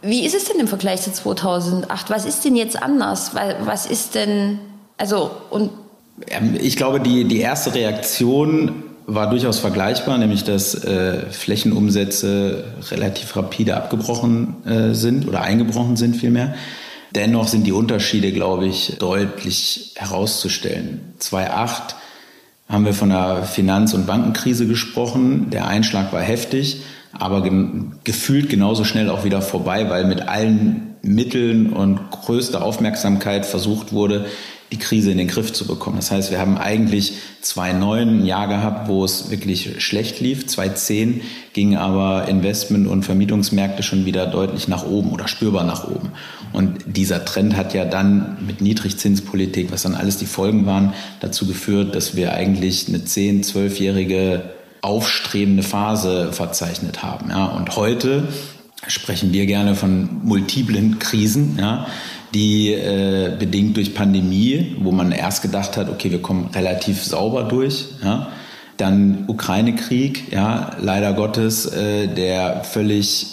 wie 0.00 0.24
ist 0.24 0.34
es 0.34 0.44
denn 0.44 0.58
im 0.58 0.68
Vergleich 0.68 1.02
zu 1.02 1.12
2008? 1.12 2.10
Was 2.10 2.24
ist 2.24 2.44
denn 2.44 2.56
jetzt 2.56 2.80
anders? 2.80 3.32
Was 3.34 3.86
ist 3.86 4.14
denn, 4.14 4.58
also 4.96 5.30
und 5.50 5.70
ich 6.60 6.76
glaube, 6.76 7.00
die, 7.00 7.24
die 7.24 7.40
erste 7.40 7.74
Reaktion 7.74 8.84
war 9.06 9.30
durchaus 9.30 9.58
vergleichbar, 9.58 10.18
nämlich 10.18 10.44
dass 10.44 10.74
äh, 10.84 11.30
Flächenumsätze 11.30 12.64
relativ 12.90 13.34
rapide 13.36 13.76
abgebrochen 13.76 14.64
äh, 14.64 14.94
sind 14.94 15.26
oder 15.26 15.42
eingebrochen 15.42 15.96
sind 15.96 16.16
vielmehr. 16.16 16.54
Dennoch 17.14 17.48
sind 17.48 17.66
die 17.66 17.72
Unterschiede, 17.72 18.32
glaube 18.32 18.66
ich, 18.66 18.96
deutlich 18.98 19.92
herauszustellen. 19.96 21.14
2008 21.18 21.96
haben 22.68 22.86
wir 22.86 22.94
von 22.94 23.10
der 23.10 23.42
Finanz- 23.42 23.92
und 23.92 24.06
Bankenkrise 24.06 24.66
gesprochen. 24.66 25.50
Der 25.50 25.66
Einschlag 25.66 26.12
war 26.12 26.22
heftig, 26.22 26.82
aber 27.12 27.42
ge 27.42 27.52
gefühlt 28.04 28.48
genauso 28.48 28.84
schnell 28.84 29.10
auch 29.10 29.24
wieder 29.24 29.42
vorbei, 29.42 29.90
weil 29.90 30.06
mit 30.06 30.22
allen 30.22 30.94
Mitteln 31.02 31.72
und 31.72 32.10
größter 32.10 32.62
Aufmerksamkeit 32.62 33.44
versucht 33.44 33.92
wurde, 33.92 34.26
die 34.72 34.78
Krise 34.78 35.12
in 35.12 35.18
den 35.18 35.28
Griff 35.28 35.52
zu 35.52 35.66
bekommen. 35.66 35.96
Das 35.96 36.10
heißt, 36.10 36.30
wir 36.30 36.40
haben 36.40 36.56
eigentlich 36.56 37.12
2009 37.42 38.08
ein 38.08 38.26
Jahr 38.26 38.48
gehabt, 38.48 38.88
wo 38.88 39.04
es 39.04 39.30
wirklich 39.30 39.84
schlecht 39.84 40.20
lief. 40.20 40.46
2010 40.46 41.20
gingen 41.52 41.76
aber 41.76 42.26
Investment- 42.26 42.88
und 42.88 43.04
Vermietungsmärkte 43.04 43.82
schon 43.82 44.06
wieder 44.06 44.26
deutlich 44.26 44.68
nach 44.68 44.84
oben 44.84 45.10
oder 45.10 45.28
spürbar 45.28 45.64
nach 45.64 45.86
oben. 45.86 46.12
Und 46.52 46.80
dieser 46.86 47.24
Trend 47.24 47.56
hat 47.56 47.74
ja 47.74 47.84
dann 47.84 48.38
mit 48.46 48.60
Niedrigzinspolitik, 48.60 49.70
was 49.70 49.82
dann 49.82 49.94
alles 49.94 50.16
die 50.16 50.26
Folgen 50.26 50.66
waren, 50.66 50.94
dazu 51.20 51.46
geführt, 51.46 51.94
dass 51.94 52.16
wir 52.16 52.32
eigentlich 52.32 52.88
eine 52.88 52.98
10-, 52.98 53.44
12-jährige 53.44 54.42
aufstrebende 54.80 55.62
Phase 55.62 56.32
verzeichnet 56.32 57.02
haben. 57.02 57.30
Ja, 57.30 57.46
und 57.46 57.76
heute 57.76 58.26
sprechen 58.86 59.32
wir 59.32 59.46
gerne 59.46 59.74
von 59.74 60.08
multiplen 60.24 60.98
Krisen. 60.98 61.56
Ja, 61.58 61.86
die 62.34 62.72
äh, 62.72 63.36
bedingt 63.38 63.76
durch 63.76 63.94
Pandemie, 63.94 64.76
wo 64.80 64.90
man 64.90 65.12
erst 65.12 65.42
gedacht 65.42 65.76
hat, 65.76 65.90
okay, 65.90 66.10
wir 66.10 66.22
kommen 66.22 66.50
relativ 66.54 67.02
sauber 67.02 67.44
durch. 67.44 67.86
Ja? 68.02 68.28
Dann 68.76 69.24
Ukraine-Krieg, 69.26 70.32
ja, 70.32 70.76
leider 70.80 71.12
Gottes, 71.12 71.66
äh, 71.66 72.08
der 72.08 72.64
völlig 72.64 73.26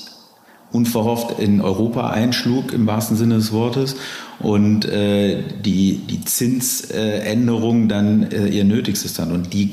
unverhofft 0.72 1.40
in 1.40 1.62
Europa 1.62 2.10
einschlug, 2.10 2.74
im 2.74 2.86
wahrsten 2.86 3.18
Sinne 3.18 3.36
des 3.36 3.52
Wortes, 3.52 3.96
und 4.40 4.86
äh, 4.86 5.42
die, 5.66 5.98
die 5.98 6.24
Zinsänderung 6.24 7.88
dann 7.90 8.32
äh, 8.32 8.48
ihr 8.48 8.64
Nötigstes 8.64 9.14
dann. 9.14 9.32
Und 9.32 9.54
die 9.54 9.72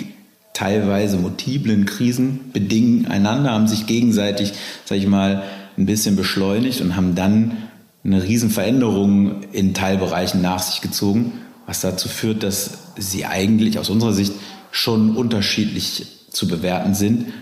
teilweise 0.55 1.19
multiplen 1.19 1.85
Krisen 1.85 2.51
bedingen 2.53 3.07
einander, 3.07 3.53
haben 3.53 3.69
sich 3.69 3.87
gegenseitig, 3.87 4.55
sag 4.87 4.99
ich 4.99 5.07
mal, 5.07 5.43
ein 5.77 5.87
bisschen 5.87 6.17
beschleunigt 6.17 6.81
und 6.81 6.97
haben 6.97 7.15
dann 7.15 7.66
eine 8.07 8.23
Riesenveränderung 8.23 9.43
in 9.53 9.75
Teilbereichen 9.75 10.41
nach 10.41 10.63
sich 10.63 10.81
gezogen, 10.81 11.33
was 11.67 11.81
dazu 11.81 12.09
führt, 12.09 12.43
dass 12.45 12.79
sie 12.97 13.27
eigentlich 13.27 13.79
aus 13.79 13.91
unserer 13.91 14.13
Sicht 14.13 14.33
schon 14.71 15.17
unterschiedlich 15.17 16.07
zu 16.31 16.47
bewerten 16.47 16.95
sind. 16.95 17.33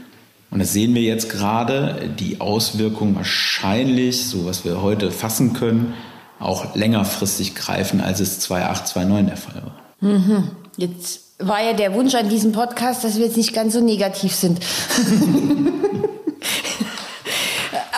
Und 0.51 0.61
das 0.61 0.73
sehen 0.73 0.95
wir 0.95 1.03
jetzt 1.03 1.29
gerade, 1.29 2.11
die 2.19 2.41
Auswirkungen 2.41 3.15
wahrscheinlich, 3.17 4.25
so 4.27 4.47
was 4.47 4.65
wir 4.65 4.81
heute 4.81 5.11
fassen 5.11 5.53
können, 5.53 5.93
auch 6.39 6.75
längerfristig 6.75 7.55
greifen, 7.55 8.01
als 8.01 8.21
es 8.21 8.41
2008, 8.41 8.89
2009 8.89 9.27
der 9.27 9.37
Fall 9.37 9.63
war. 9.63 9.75
Mhm. 10.01 10.51
Jetzt 10.77 11.21
war 11.39 11.63
ja 11.63 11.73
der 11.73 11.95
Wunsch 11.95 12.15
an 12.15 12.29
diesem 12.29 12.53
Podcast, 12.53 13.05
dass 13.05 13.17
wir 13.17 13.27
jetzt 13.27 13.37
nicht 13.37 13.53
ganz 13.53 13.75
so 13.75 13.81
negativ 13.81 14.35
sind. 14.35 14.61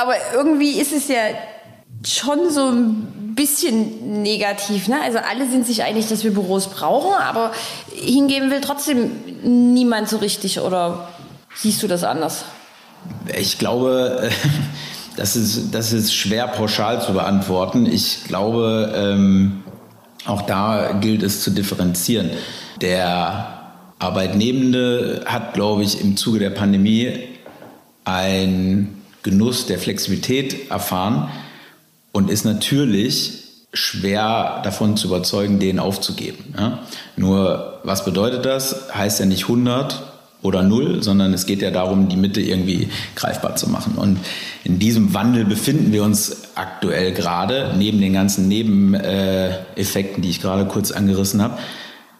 Aber 0.00 0.14
irgendwie 0.34 0.72
ist 0.72 0.92
es 0.92 1.08
ja 1.08 1.16
schon 2.04 2.50
so 2.50 2.66
ein 2.68 3.34
bisschen 3.34 4.22
negativ. 4.22 4.88
Ne? 4.88 4.96
Also 5.02 5.18
alle 5.18 5.48
sind 5.48 5.66
sich 5.66 5.82
einig, 5.82 6.08
dass 6.08 6.24
wir 6.24 6.32
Büros 6.32 6.68
brauchen, 6.68 7.14
aber 7.14 7.52
hingeben 7.94 8.50
will 8.50 8.60
trotzdem 8.60 9.10
niemand 9.42 10.08
so 10.08 10.18
richtig. 10.18 10.60
Oder 10.60 11.08
siehst 11.54 11.82
du 11.82 11.88
das 11.88 12.04
anders? 12.04 12.44
Ich 13.38 13.58
glaube, 13.58 14.30
das 15.16 15.36
ist, 15.36 15.74
das 15.74 15.92
ist 15.92 16.14
schwer 16.14 16.48
pauschal 16.48 17.02
zu 17.02 17.12
beantworten. 17.12 17.86
Ich 17.86 18.24
glaube, 18.24 18.92
ähm, 18.96 19.62
auch 20.26 20.42
da 20.42 20.92
gilt 21.00 21.22
es 21.22 21.42
zu 21.42 21.50
differenzieren. 21.50 22.30
Der 22.80 23.56
Arbeitnehmende 23.98 25.22
hat, 25.26 25.54
glaube 25.54 25.82
ich, 25.82 26.00
im 26.00 26.16
Zuge 26.16 26.38
der 26.38 26.50
Pandemie 26.50 27.28
einen 28.04 29.02
Genuss 29.22 29.66
der 29.66 29.78
Flexibilität 29.78 30.70
erfahren, 30.70 31.28
und 32.16 32.30
ist 32.30 32.46
natürlich 32.46 33.42
schwer 33.74 34.62
davon 34.64 34.96
zu 34.96 35.08
überzeugen, 35.08 35.58
den 35.58 35.78
aufzugeben. 35.78 36.54
Ja? 36.56 36.78
Nur, 37.18 37.80
was 37.84 38.06
bedeutet 38.06 38.46
das? 38.46 38.94
Heißt 38.94 39.20
ja 39.20 39.26
nicht 39.26 39.42
100 39.42 40.02
oder 40.40 40.62
0, 40.62 41.02
sondern 41.02 41.34
es 41.34 41.44
geht 41.44 41.60
ja 41.60 41.70
darum, 41.70 42.08
die 42.08 42.16
Mitte 42.16 42.40
irgendwie 42.40 42.88
greifbar 43.16 43.56
zu 43.56 43.68
machen. 43.68 43.96
Und 43.96 44.18
in 44.64 44.78
diesem 44.78 45.12
Wandel 45.12 45.44
befinden 45.44 45.92
wir 45.92 46.04
uns 46.04 46.54
aktuell 46.54 47.12
gerade, 47.12 47.74
neben 47.76 48.00
den 48.00 48.14
ganzen 48.14 48.48
Nebeneffekten, 48.48 50.22
die 50.22 50.30
ich 50.30 50.40
gerade 50.40 50.64
kurz 50.64 50.92
angerissen 50.92 51.42
habe. 51.42 51.58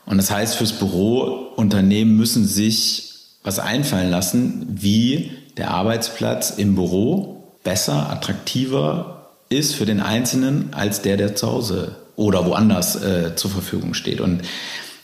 Und 0.05 0.19
das 0.19 0.31
heißt, 0.31 0.57
fürs 0.57 0.75
Büro, 0.75 1.53
Unternehmen 1.57 2.19
müssen 2.19 2.47
sich 2.47 3.15
was 3.43 3.59
einfallen 3.59 4.11
lassen, 4.11 4.67
wie 4.69 5.31
der 5.57 5.71
Arbeitsplatz 5.71 6.51
im 6.51 6.75
Büro 6.75 7.55
besser, 7.65 8.11
attraktiver 8.11 9.16
ist 9.49 9.75
für 9.75 9.87
den 9.87 10.01
Einzelnen 10.01 10.71
als 10.73 11.03
der, 11.03 11.17
der 11.17 11.37
zu 11.37 11.47
Hause 11.47 11.97
oder 12.17 12.47
woanders 12.47 12.97
äh, 12.97 13.37
zur 13.37 13.51
Verfügung 13.51 13.95
steht. 13.95 14.21
Und 14.21 14.43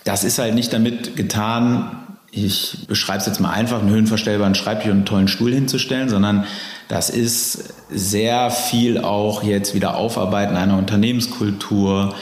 das 0.05 0.25
ist 0.25 0.39
halt 0.39 0.55
nicht 0.55 0.73
damit 0.73 1.17
getan, 1.17 2.03
ich 2.35 2.87
beschreibe 2.89 3.19
es 3.19 3.27
jetzt 3.27 3.41
mal 3.41 3.51
einfach, 3.51 3.81
einen 3.81 3.91
höhenverstellbaren 3.91 4.55
Schreibtisch 4.55 4.89
und 4.89 4.97
einen 4.97 5.05
tollen 5.05 5.29
Stuhl 5.29 5.53
hinzustellen, 5.53 6.09
sondern 6.09 6.47
das 6.89 7.11
ist 7.11 7.75
sehr 7.91 8.51
viel 8.51 8.99
auch 8.99 9.43
jetzt 9.43 9.75
wieder 9.75 9.97
Aufarbeiten 9.97 10.57
einer 10.57 10.79
Unternehmenskultur, 10.79 12.15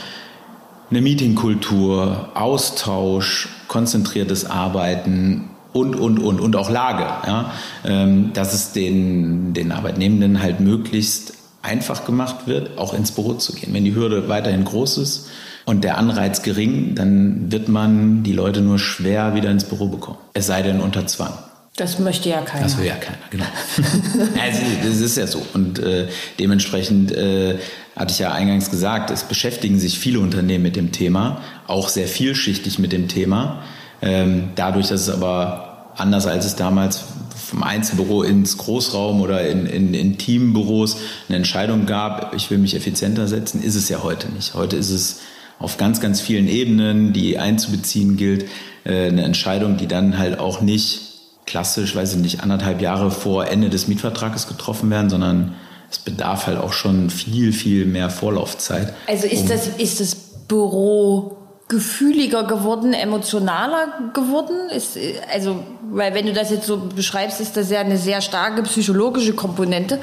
eine 0.90 1.00
Meetingkultur, 1.00 2.30
Austausch, 2.34 3.48
konzentriertes 3.68 4.50
Arbeiten 4.50 5.50
und, 5.72 5.94
und, 5.94 6.18
und, 6.18 6.40
und 6.40 6.56
auch 6.56 6.70
Lage. 6.70 7.04
Ja? 7.04 7.52
Ähm, 7.84 8.32
dass 8.32 8.52
es 8.52 8.72
den, 8.72 9.54
den 9.54 9.70
Arbeitnehmenden 9.70 10.42
halt 10.42 10.58
möglichst 10.58 11.34
einfach 11.62 12.04
gemacht 12.04 12.46
wird, 12.46 12.78
auch 12.78 12.94
ins 12.94 13.12
Büro 13.12 13.34
zu 13.34 13.52
gehen. 13.52 13.72
Wenn 13.74 13.84
die 13.84 13.94
Hürde 13.94 14.28
weiterhin 14.28 14.64
groß 14.64 14.98
ist 14.98 15.28
und 15.64 15.84
der 15.84 15.98
Anreiz 15.98 16.42
gering, 16.42 16.94
dann 16.94 17.52
wird 17.52 17.68
man 17.68 18.22
die 18.22 18.32
Leute 18.32 18.60
nur 18.60 18.78
schwer 18.78 19.34
wieder 19.34 19.50
ins 19.50 19.64
Büro 19.64 19.88
bekommen. 19.88 20.18
Es 20.32 20.46
sei 20.46 20.62
denn 20.62 20.80
unter 20.80 21.06
Zwang. 21.06 21.32
Das 21.76 21.98
möchte 21.98 22.28
ja 22.28 22.40
keiner. 22.42 22.64
Das 22.64 22.76
will 22.78 22.86
ja 22.86 22.96
keiner, 22.96 23.18
genau. 23.30 23.46
also, 24.42 24.60
das 24.82 25.00
ist 25.00 25.16
ja 25.16 25.26
so. 25.26 25.42
Und 25.54 25.78
äh, 25.78 26.08
dementsprechend 26.38 27.12
äh, 27.12 27.58
hatte 27.96 28.12
ich 28.12 28.18
ja 28.18 28.32
eingangs 28.32 28.70
gesagt, 28.70 29.10
es 29.10 29.24
beschäftigen 29.24 29.78
sich 29.78 29.98
viele 29.98 30.20
Unternehmen 30.20 30.62
mit 30.62 30.76
dem 30.76 30.92
Thema, 30.92 31.40
auch 31.66 31.88
sehr 31.88 32.06
vielschichtig 32.06 32.78
mit 32.78 32.92
dem 32.92 33.08
Thema. 33.08 33.62
Ähm, 34.02 34.50
dadurch, 34.56 34.88
dass 34.88 35.02
es 35.02 35.10
aber 35.10 35.69
anders 35.96 36.26
als 36.26 36.46
es 36.46 36.56
damals 36.56 37.04
vom 37.50 37.62
Einzelbüro 37.62 38.22
ins 38.22 38.56
Großraum 38.56 39.20
oder 39.20 39.48
in, 39.48 39.66
in, 39.66 39.94
in 39.94 40.18
Teambüros 40.18 40.98
eine 41.28 41.38
Entscheidung 41.38 41.86
gab, 41.86 42.34
ich 42.34 42.50
will 42.50 42.58
mich 42.58 42.76
effizienter 42.76 43.26
setzen, 43.26 43.62
ist 43.62 43.74
es 43.74 43.88
ja 43.88 44.02
heute 44.02 44.28
nicht. 44.28 44.54
Heute 44.54 44.76
ist 44.76 44.90
es 44.90 45.20
auf 45.58 45.76
ganz, 45.76 46.00
ganz 46.00 46.20
vielen 46.20 46.48
Ebenen, 46.48 47.12
die 47.12 47.38
einzubeziehen 47.38 48.16
gilt, 48.16 48.46
äh, 48.84 49.08
eine 49.08 49.24
Entscheidung, 49.24 49.76
die 49.76 49.88
dann 49.88 50.18
halt 50.18 50.38
auch 50.38 50.60
nicht 50.60 51.02
klassisch, 51.44 51.94
weiß 51.94 52.14
ich 52.14 52.20
nicht, 52.20 52.42
anderthalb 52.42 52.80
Jahre 52.80 53.10
vor 53.10 53.48
Ende 53.48 53.68
des 53.68 53.88
Mietvertrages 53.88 54.46
getroffen 54.46 54.88
werden, 54.90 55.10
sondern 55.10 55.54
es 55.90 55.98
bedarf 55.98 56.46
halt 56.46 56.58
auch 56.58 56.72
schon 56.72 57.10
viel, 57.10 57.52
viel 57.52 57.84
mehr 57.84 58.10
Vorlaufzeit. 58.10 58.94
Also 59.08 59.26
ist, 59.26 59.42
um 59.42 59.48
das, 59.48 59.66
ist 59.78 60.00
das 60.00 60.14
Büro 60.14 61.36
gefühliger 61.70 62.44
geworden, 62.44 62.92
emotionaler 62.92 64.10
geworden? 64.12 64.68
Ist, 64.68 64.98
also, 65.32 65.62
weil 65.90 66.12
wenn 66.14 66.26
du 66.26 66.34
das 66.34 66.50
jetzt 66.50 66.66
so 66.66 66.76
beschreibst, 66.76 67.40
ist 67.40 67.56
das 67.56 67.70
ja 67.70 67.80
eine 67.80 67.96
sehr 67.96 68.20
starke 68.20 68.62
psychologische 68.64 69.32
Komponente. 69.32 69.98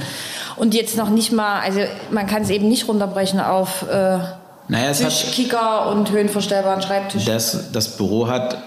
Und 0.55 0.73
jetzt 0.73 0.97
noch 0.97 1.09
nicht 1.09 1.31
mal, 1.31 1.59
also 1.59 1.81
man 2.09 2.25
kann 2.25 2.41
es 2.41 2.49
eben 2.49 2.67
nicht 2.67 2.87
runterbrechen 2.87 3.39
auf 3.39 3.83
äh, 3.83 4.17
naja, 4.69 4.91
Tisch, 4.93 5.31
Kicker 5.33 5.91
und 5.91 6.09
höhenverstellbaren 6.11 6.81
Schreibtisch. 6.81 7.25
Das, 7.25 7.71
das 7.71 7.97
Büro 7.97 8.27
hat 8.27 8.57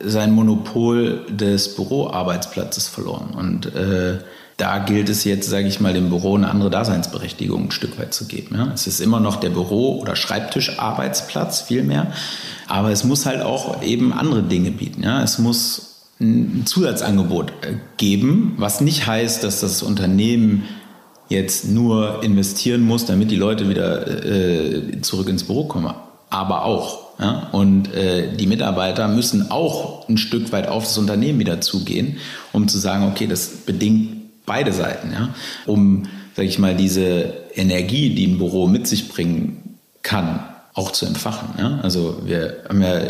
sein 0.00 0.32
Monopol 0.32 1.26
des 1.30 1.74
Büroarbeitsplatzes 1.74 2.88
verloren. 2.88 3.34
Und 3.36 3.74
äh, 3.74 4.18
da 4.58 4.80
gilt 4.80 5.08
es 5.08 5.22
jetzt, 5.22 5.48
sage 5.48 5.68
ich 5.68 5.78
mal, 5.78 5.94
dem 5.94 6.10
Büro 6.10 6.34
eine 6.34 6.50
andere 6.50 6.68
Daseinsberechtigung 6.68 7.66
ein 7.66 7.70
Stück 7.70 7.98
weit 7.98 8.12
zu 8.12 8.26
geben. 8.26 8.56
Ja? 8.56 8.72
Es 8.74 8.88
ist 8.88 9.00
immer 9.00 9.20
noch 9.20 9.36
der 9.36 9.50
Büro- 9.50 10.00
oder 10.00 10.16
Schreibtischarbeitsplatz 10.16 11.62
vielmehr, 11.62 12.12
aber 12.66 12.90
es 12.90 13.04
muss 13.04 13.24
halt 13.24 13.40
auch 13.40 13.82
eben 13.82 14.12
andere 14.12 14.42
Dinge 14.42 14.72
bieten. 14.72 15.04
Ja? 15.04 15.22
Es 15.22 15.38
muss 15.38 16.00
ein 16.20 16.64
Zusatzangebot 16.66 17.52
äh, 17.62 17.74
geben, 17.96 18.54
was 18.58 18.80
nicht 18.80 19.06
heißt, 19.06 19.44
dass 19.44 19.60
das 19.60 19.84
Unternehmen 19.84 20.64
jetzt 21.28 21.68
nur 21.68 22.24
investieren 22.24 22.82
muss, 22.82 23.06
damit 23.06 23.30
die 23.30 23.36
Leute 23.36 23.68
wieder 23.68 24.24
äh, 24.24 25.00
zurück 25.02 25.28
ins 25.28 25.44
Büro 25.44 25.66
kommen, 25.66 25.94
aber 26.30 26.64
auch. 26.64 27.20
Ja? 27.20 27.48
Und 27.52 27.94
äh, 27.94 28.34
die 28.36 28.48
Mitarbeiter 28.48 29.06
müssen 29.06 29.52
auch 29.52 30.08
ein 30.08 30.18
Stück 30.18 30.50
weit 30.50 30.66
auf 30.66 30.82
das 30.82 30.98
Unternehmen 30.98 31.38
wieder 31.38 31.60
zugehen, 31.60 32.16
um 32.52 32.66
zu 32.66 32.78
sagen, 32.78 33.06
okay, 33.06 33.28
das 33.28 33.48
bedingt 33.64 34.17
beide 34.48 34.72
Seiten, 34.72 35.12
ja, 35.12 35.28
um, 35.66 36.08
sage 36.34 36.48
ich 36.48 36.58
mal, 36.58 36.74
diese 36.74 37.32
Energie, 37.54 38.14
die 38.14 38.26
ein 38.26 38.38
Büro 38.38 38.66
mit 38.66 38.88
sich 38.88 39.08
bringen 39.08 39.78
kann, 40.02 40.40
auch 40.78 40.92
zu 40.92 41.06
entfachen. 41.06 41.48
Ja? 41.58 41.80
Also 41.82 42.20
wir 42.24 42.58
haben 42.68 42.80
ja 42.80 43.00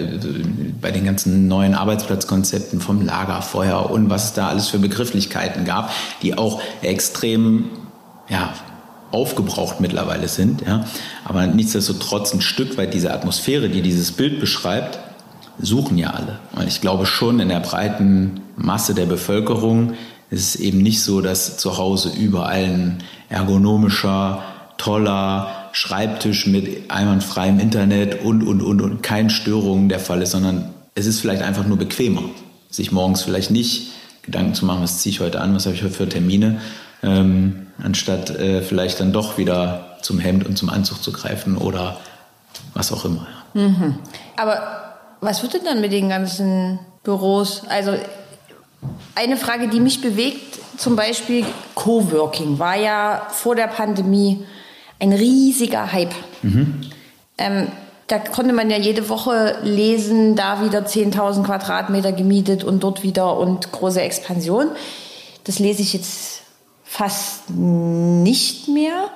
bei 0.80 0.90
den 0.90 1.04
ganzen 1.04 1.48
neuen 1.48 1.74
Arbeitsplatzkonzepten 1.74 2.80
vom 2.80 3.04
Lagerfeuer 3.04 3.90
und 3.90 4.08
was 4.08 4.24
es 4.24 4.32
da 4.32 4.48
alles 4.48 4.68
für 4.68 4.78
Begrifflichkeiten 4.78 5.64
gab, 5.66 5.90
die 6.22 6.36
auch 6.36 6.62
extrem 6.80 7.66
ja, 8.30 8.54
aufgebraucht 9.10 9.80
mittlerweile 9.80 10.28
sind. 10.28 10.62
Ja? 10.66 10.86
Aber 11.24 11.46
nichtsdestotrotz 11.46 12.32
ein 12.32 12.40
Stück 12.40 12.78
weit 12.78 12.94
diese 12.94 13.12
Atmosphäre, 13.12 13.68
die 13.68 13.82
dieses 13.82 14.12
Bild 14.12 14.40
beschreibt, 14.40 14.98
suchen 15.60 15.98
ja 15.98 16.10
alle. 16.10 16.38
Und 16.56 16.68
ich 16.68 16.80
glaube 16.80 17.04
schon 17.04 17.38
in 17.40 17.50
der 17.50 17.60
breiten 17.60 18.40
Masse 18.56 18.94
der 18.94 19.06
Bevölkerung 19.06 19.94
es 20.30 20.54
ist 20.54 20.56
eben 20.56 20.78
nicht 20.78 21.02
so, 21.02 21.20
dass 21.20 21.56
zu 21.56 21.78
Hause 21.78 22.12
überall 22.16 22.64
ein 22.64 23.02
ergonomischer, 23.28 24.42
toller 24.76 25.70
Schreibtisch 25.72 26.46
mit 26.46 26.90
einwandfreiem 26.90 27.60
Internet 27.60 28.22
und, 28.22 28.42
und, 28.42 28.62
und, 28.62 28.80
und 28.80 29.02
kein 29.02 29.30
Störungen 29.30 29.88
der 29.88 30.00
Fall 30.00 30.22
ist, 30.22 30.32
sondern 30.32 30.74
es 30.94 31.06
ist 31.06 31.20
vielleicht 31.20 31.42
einfach 31.42 31.66
nur 31.66 31.78
bequemer, 31.78 32.22
sich 32.70 32.92
morgens 32.92 33.22
vielleicht 33.22 33.50
nicht 33.50 33.92
Gedanken 34.22 34.54
zu 34.54 34.66
machen, 34.66 34.82
was 34.82 34.98
ziehe 34.98 35.12
ich 35.12 35.20
heute 35.20 35.40
an, 35.40 35.54
was 35.54 35.66
habe 35.66 35.74
ich 35.74 35.82
heute 35.82 35.94
für 35.94 36.08
Termine, 36.08 36.60
ähm, 37.02 37.66
anstatt 37.82 38.30
äh, 38.30 38.62
vielleicht 38.62 39.00
dann 39.00 39.12
doch 39.12 39.38
wieder 39.38 39.96
zum 40.02 40.18
Hemd 40.18 40.46
und 40.46 40.58
zum 40.58 40.68
Anzug 40.68 41.02
zu 41.02 41.12
greifen 41.12 41.56
oder 41.56 41.98
was 42.74 42.92
auch 42.92 43.04
immer. 43.04 43.26
Mhm. 43.54 43.98
Aber 44.36 44.60
was 45.20 45.42
wird 45.42 45.54
denn 45.54 45.64
dann 45.64 45.80
mit 45.80 45.92
den 45.92 46.08
ganzen 46.08 46.78
Büros? 47.02 47.62
Also 47.68 47.94
eine 49.18 49.36
Frage, 49.36 49.66
die 49.66 49.80
mich 49.80 50.00
bewegt, 50.00 50.58
zum 50.76 50.94
Beispiel 50.94 51.44
Coworking, 51.74 52.60
war 52.60 52.76
ja 52.76 53.26
vor 53.30 53.56
der 53.56 53.66
Pandemie 53.66 54.46
ein 55.00 55.12
riesiger 55.12 55.92
Hype. 55.92 56.14
Mhm. 56.42 56.82
Ähm, 57.36 57.66
da 58.06 58.20
konnte 58.20 58.52
man 58.52 58.70
ja 58.70 58.78
jede 58.78 59.08
Woche 59.08 59.58
lesen, 59.62 60.36
da 60.36 60.64
wieder 60.64 60.86
10.000 60.86 61.42
Quadratmeter 61.44 62.12
gemietet 62.12 62.62
und 62.62 62.84
dort 62.84 63.02
wieder 63.02 63.36
und 63.36 63.72
große 63.72 64.00
Expansion. 64.00 64.68
Das 65.44 65.58
lese 65.58 65.82
ich 65.82 65.92
jetzt 65.92 66.42
fast 66.84 67.50
nicht 67.50 68.68
mehr. 68.68 69.10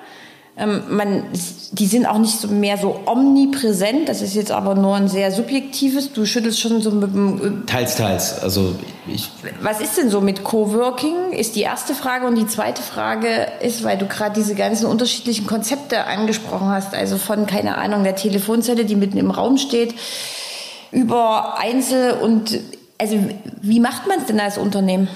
Ähm, 0.55 0.83
man, 0.91 1.25
die 1.73 1.87
sind 1.87 2.05
auch 2.05 2.19
nicht 2.19 2.38
so 2.38 2.49
mehr 2.49 2.77
so 2.77 3.01
omnipräsent. 3.07 4.09
Das 4.09 4.21
ist 4.21 4.35
jetzt 4.35 4.53
aber 4.53 4.75
nur 4.75 4.95
ein 4.97 5.09
sehr 5.09 5.33
subjektives. 5.33 6.12
Du 6.12 6.27
schüttelst 6.27 6.61
schon 6.61 6.83
so 6.83 6.91
mit 6.91 7.15
dem. 7.15 7.62
Äh, 7.62 7.67
teils, 7.67 7.97
teils. 7.97 8.38
Also 8.43 8.75
ich. 9.07 9.31
Was 9.62 9.81
ist 9.81 9.97
denn 9.97 10.11
so 10.11 10.21
mit 10.21 10.45
Coworking? 10.45 11.33
Ist 11.33 11.57
die 11.57 11.62
erste 11.62 11.95
Frage. 11.95 12.27
Und 12.27 12.37
die 12.37 12.47
zweite 12.47 12.83
Frage 12.83 13.29
ist, 13.62 13.83
weil 13.83 13.97
du 13.97 14.07
gerade 14.07 14.38
diese 14.38 14.55
ganzen 14.55 14.87
unterschiedlichen 14.87 15.47
Konzepte 15.47 16.05
angesprochen 16.05 16.69
hast. 16.69 16.95
Also 16.95 17.17
von, 17.17 17.47
keine 17.47 17.79
Ahnung, 17.79 18.05
der 18.05 18.17
Telefonzelle, 18.17 18.85
die 18.85 18.97
mitten 18.97 19.17
im 19.17 19.31
Raum 19.31 19.57
steht, 19.57 19.95
über 20.91 21.59
Einzel 21.59 22.12
und, 22.12 22.61
also 22.99 23.17
wie 23.62 23.81
macht 23.81 24.07
man 24.07 24.19
es 24.19 24.27
denn 24.27 24.38
als 24.38 24.59
Unternehmen? 24.59 25.09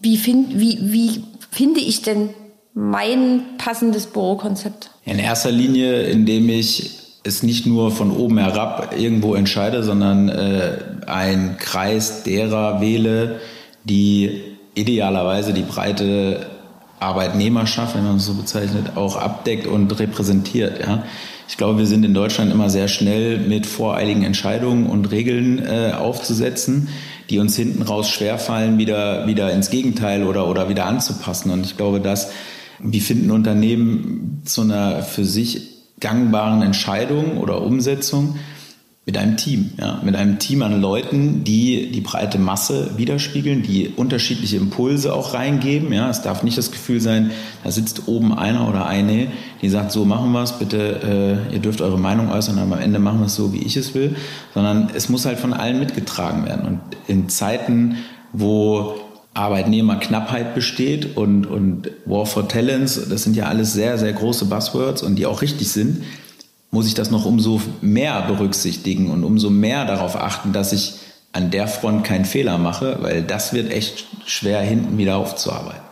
Wie, 0.00 0.16
find, 0.16 0.58
wie, 0.58 0.78
wie 0.80 1.24
finde 1.52 1.80
ich 1.80 2.02
denn 2.02 2.30
mein 2.78 3.56
passendes 3.56 4.04
Bürokonzept? 4.06 4.90
In 5.06 5.18
erster 5.18 5.50
Linie, 5.50 6.02
indem 6.02 6.50
ich 6.50 6.90
es 7.24 7.42
nicht 7.42 7.64
nur 7.64 7.90
von 7.90 8.14
oben 8.14 8.36
herab 8.36 8.94
irgendwo 8.96 9.34
entscheide, 9.34 9.82
sondern 9.82 10.28
äh, 10.28 10.76
einen 11.06 11.56
Kreis 11.56 12.22
derer 12.22 12.82
wähle, 12.82 13.40
die 13.84 14.42
idealerweise 14.74 15.54
die 15.54 15.62
breite 15.62 16.46
Arbeitnehmerschaft, 17.00 17.96
wenn 17.96 18.04
man 18.04 18.16
es 18.16 18.26
so 18.26 18.34
bezeichnet, 18.34 18.96
auch 18.96 19.16
abdeckt 19.16 19.66
und 19.66 19.98
repräsentiert. 19.98 20.78
Ja. 20.78 21.02
Ich 21.48 21.56
glaube, 21.56 21.78
wir 21.78 21.86
sind 21.86 22.04
in 22.04 22.12
Deutschland 22.12 22.52
immer 22.52 22.68
sehr 22.68 22.88
schnell 22.88 23.38
mit 23.38 23.64
voreiligen 23.64 24.22
Entscheidungen 24.22 24.86
und 24.86 25.10
Regeln 25.10 25.64
äh, 25.64 25.92
aufzusetzen, 25.92 26.88
die 27.30 27.38
uns 27.38 27.56
hinten 27.56 27.80
raus 27.80 28.10
schwerfallen, 28.10 28.76
wieder, 28.76 29.26
wieder 29.26 29.50
ins 29.50 29.70
Gegenteil 29.70 30.24
oder, 30.24 30.46
oder 30.46 30.68
wieder 30.68 30.84
anzupassen. 30.84 31.50
Und 31.50 31.64
ich 31.64 31.78
glaube, 31.78 32.00
dass 32.00 32.30
wie 32.80 33.00
finden 33.00 33.30
Unternehmen 33.30 34.42
zu 34.44 34.62
einer 34.62 35.02
für 35.02 35.24
sich 35.24 35.76
gangbaren 36.00 36.62
Entscheidung 36.62 37.38
oder 37.38 37.62
Umsetzung? 37.62 38.36
Mit 39.08 39.16
einem 39.18 39.36
Team, 39.36 39.70
ja, 39.78 40.00
mit 40.04 40.16
einem 40.16 40.40
Team 40.40 40.62
an 40.62 40.80
Leuten, 40.80 41.44
die 41.44 41.92
die 41.92 42.00
breite 42.00 42.38
Masse 42.38 42.90
widerspiegeln, 42.96 43.62
die 43.62 43.90
unterschiedliche 43.94 44.56
Impulse 44.56 45.14
auch 45.14 45.32
reingeben. 45.32 45.92
Ja, 45.92 46.10
es 46.10 46.22
darf 46.22 46.42
nicht 46.42 46.58
das 46.58 46.72
Gefühl 46.72 47.00
sein, 47.00 47.30
da 47.62 47.70
sitzt 47.70 48.08
oben 48.08 48.36
einer 48.36 48.68
oder 48.68 48.86
eine, 48.86 49.28
die 49.62 49.68
sagt, 49.68 49.92
so 49.92 50.04
machen 50.04 50.32
wir 50.32 50.42
es, 50.42 50.58
bitte, 50.58 51.38
äh, 51.50 51.54
ihr 51.54 51.60
dürft 51.60 51.82
eure 51.82 52.00
Meinung 52.00 52.32
äußern, 52.32 52.58
aber 52.58 52.78
am 52.78 52.82
Ende 52.82 52.98
machen 52.98 53.20
wir 53.20 53.26
es 53.26 53.36
so, 53.36 53.52
wie 53.52 53.62
ich 53.62 53.76
es 53.76 53.94
will, 53.94 54.16
sondern 54.54 54.90
es 54.92 55.08
muss 55.08 55.24
halt 55.24 55.38
von 55.38 55.52
allen 55.52 55.78
mitgetragen 55.78 56.44
werden. 56.44 56.66
Und 56.66 56.80
in 57.06 57.28
Zeiten, 57.28 57.98
wo 58.32 58.96
Arbeitnehmerknappheit 59.36 60.54
besteht 60.54 61.16
und, 61.16 61.46
und 61.46 61.90
War 62.04 62.26
for 62.26 62.48
Talents, 62.48 63.08
das 63.08 63.22
sind 63.22 63.36
ja 63.36 63.46
alles 63.46 63.72
sehr, 63.72 63.98
sehr 63.98 64.12
große 64.12 64.46
Buzzwords 64.46 65.02
und 65.02 65.16
die 65.16 65.26
auch 65.26 65.42
richtig 65.42 65.70
sind, 65.70 66.04
muss 66.70 66.86
ich 66.86 66.94
das 66.94 67.10
noch 67.10 67.24
umso 67.24 67.60
mehr 67.80 68.22
berücksichtigen 68.22 69.10
und 69.10 69.24
umso 69.24 69.50
mehr 69.50 69.84
darauf 69.84 70.16
achten, 70.16 70.52
dass 70.52 70.72
ich 70.72 70.94
an 71.32 71.50
der 71.50 71.68
Front 71.68 72.04
keinen 72.04 72.24
Fehler 72.24 72.58
mache, 72.58 72.98
weil 73.00 73.22
das 73.22 73.52
wird 73.52 73.70
echt 73.70 74.06
schwer 74.24 74.60
hinten 74.60 74.96
wieder 74.98 75.16
aufzuarbeiten. 75.16 75.82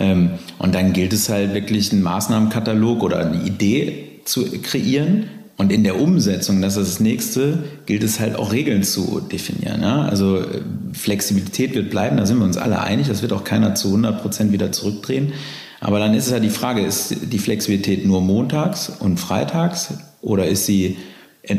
Ähm, 0.00 0.30
und 0.58 0.74
dann 0.74 0.92
gilt 0.92 1.12
es 1.12 1.28
halt 1.28 1.52
wirklich 1.54 1.92
einen 1.92 2.02
Maßnahmenkatalog 2.02 3.02
oder 3.02 3.18
eine 3.18 3.42
Idee 3.42 4.20
zu 4.24 4.44
kreieren, 4.62 5.28
und 5.62 5.70
in 5.70 5.84
der 5.84 6.00
Umsetzung, 6.00 6.60
das 6.60 6.76
ist 6.76 6.94
das 6.94 7.00
nächste, 7.00 7.62
gilt 7.86 8.02
es 8.02 8.18
halt 8.18 8.34
auch 8.34 8.50
Regeln 8.50 8.82
zu 8.82 9.20
definieren. 9.20 9.80
Ja? 9.80 10.02
Also 10.02 10.38
äh, 10.38 10.60
Flexibilität 10.92 11.76
wird 11.76 11.88
bleiben, 11.88 12.16
da 12.16 12.26
sind 12.26 12.38
wir 12.38 12.44
uns 12.44 12.56
alle 12.56 12.80
einig, 12.80 13.06
das 13.06 13.22
wird 13.22 13.32
auch 13.32 13.44
keiner 13.44 13.76
zu 13.76 13.86
100 13.86 14.20
Prozent 14.20 14.50
wieder 14.50 14.72
zurückdrehen. 14.72 15.34
Aber 15.78 16.00
dann 16.00 16.14
ist 16.14 16.26
es 16.26 16.32
ja 16.32 16.40
die 16.40 16.50
Frage, 16.50 16.80
ist 16.80 17.14
die 17.32 17.38
Flexibilität 17.38 18.04
nur 18.04 18.20
montags 18.20 18.88
und 18.88 19.20
freitags 19.20 19.94
oder 20.20 20.48
ist 20.48 20.66
sie 20.66 20.96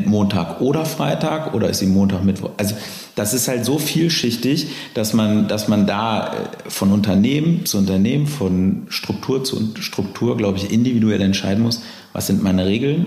Montag 0.04 0.60
oder 0.60 0.84
Freitag 0.84 1.54
oder 1.54 1.70
ist 1.70 1.78
sie 1.78 1.86
Montag, 1.86 2.24
Mittwoch? 2.24 2.50
Also 2.58 2.74
das 3.16 3.32
ist 3.32 3.48
halt 3.48 3.64
so 3.64 3.78
vielschichtig, 3.78 4.66
dass 4.92 5.14
man, 5.14 5.48
dass 5.48 5.66
man 5.66 5.86
da 5.86 6.26
äh, 6.26 6.30
von 6.68 6.92
Unternehmen 6.92 7.64
zu 7.64 7.78
Unternehmen, 7.78 8.26
von 8.26 8.82
Struktur 8.90 9.44
zu 9.44 9.74
Struktur, 9.80 10.36
glaube 10.36 10.58
ich, 10.58 10.70
individuell 10.70 11.22
entscheiden 11.22 11.62
muss, 11.62 11.80
was 12.12 12.26
sind 12.26 12.42
meine 12.42 12.66
Regeln, 12.66 13.06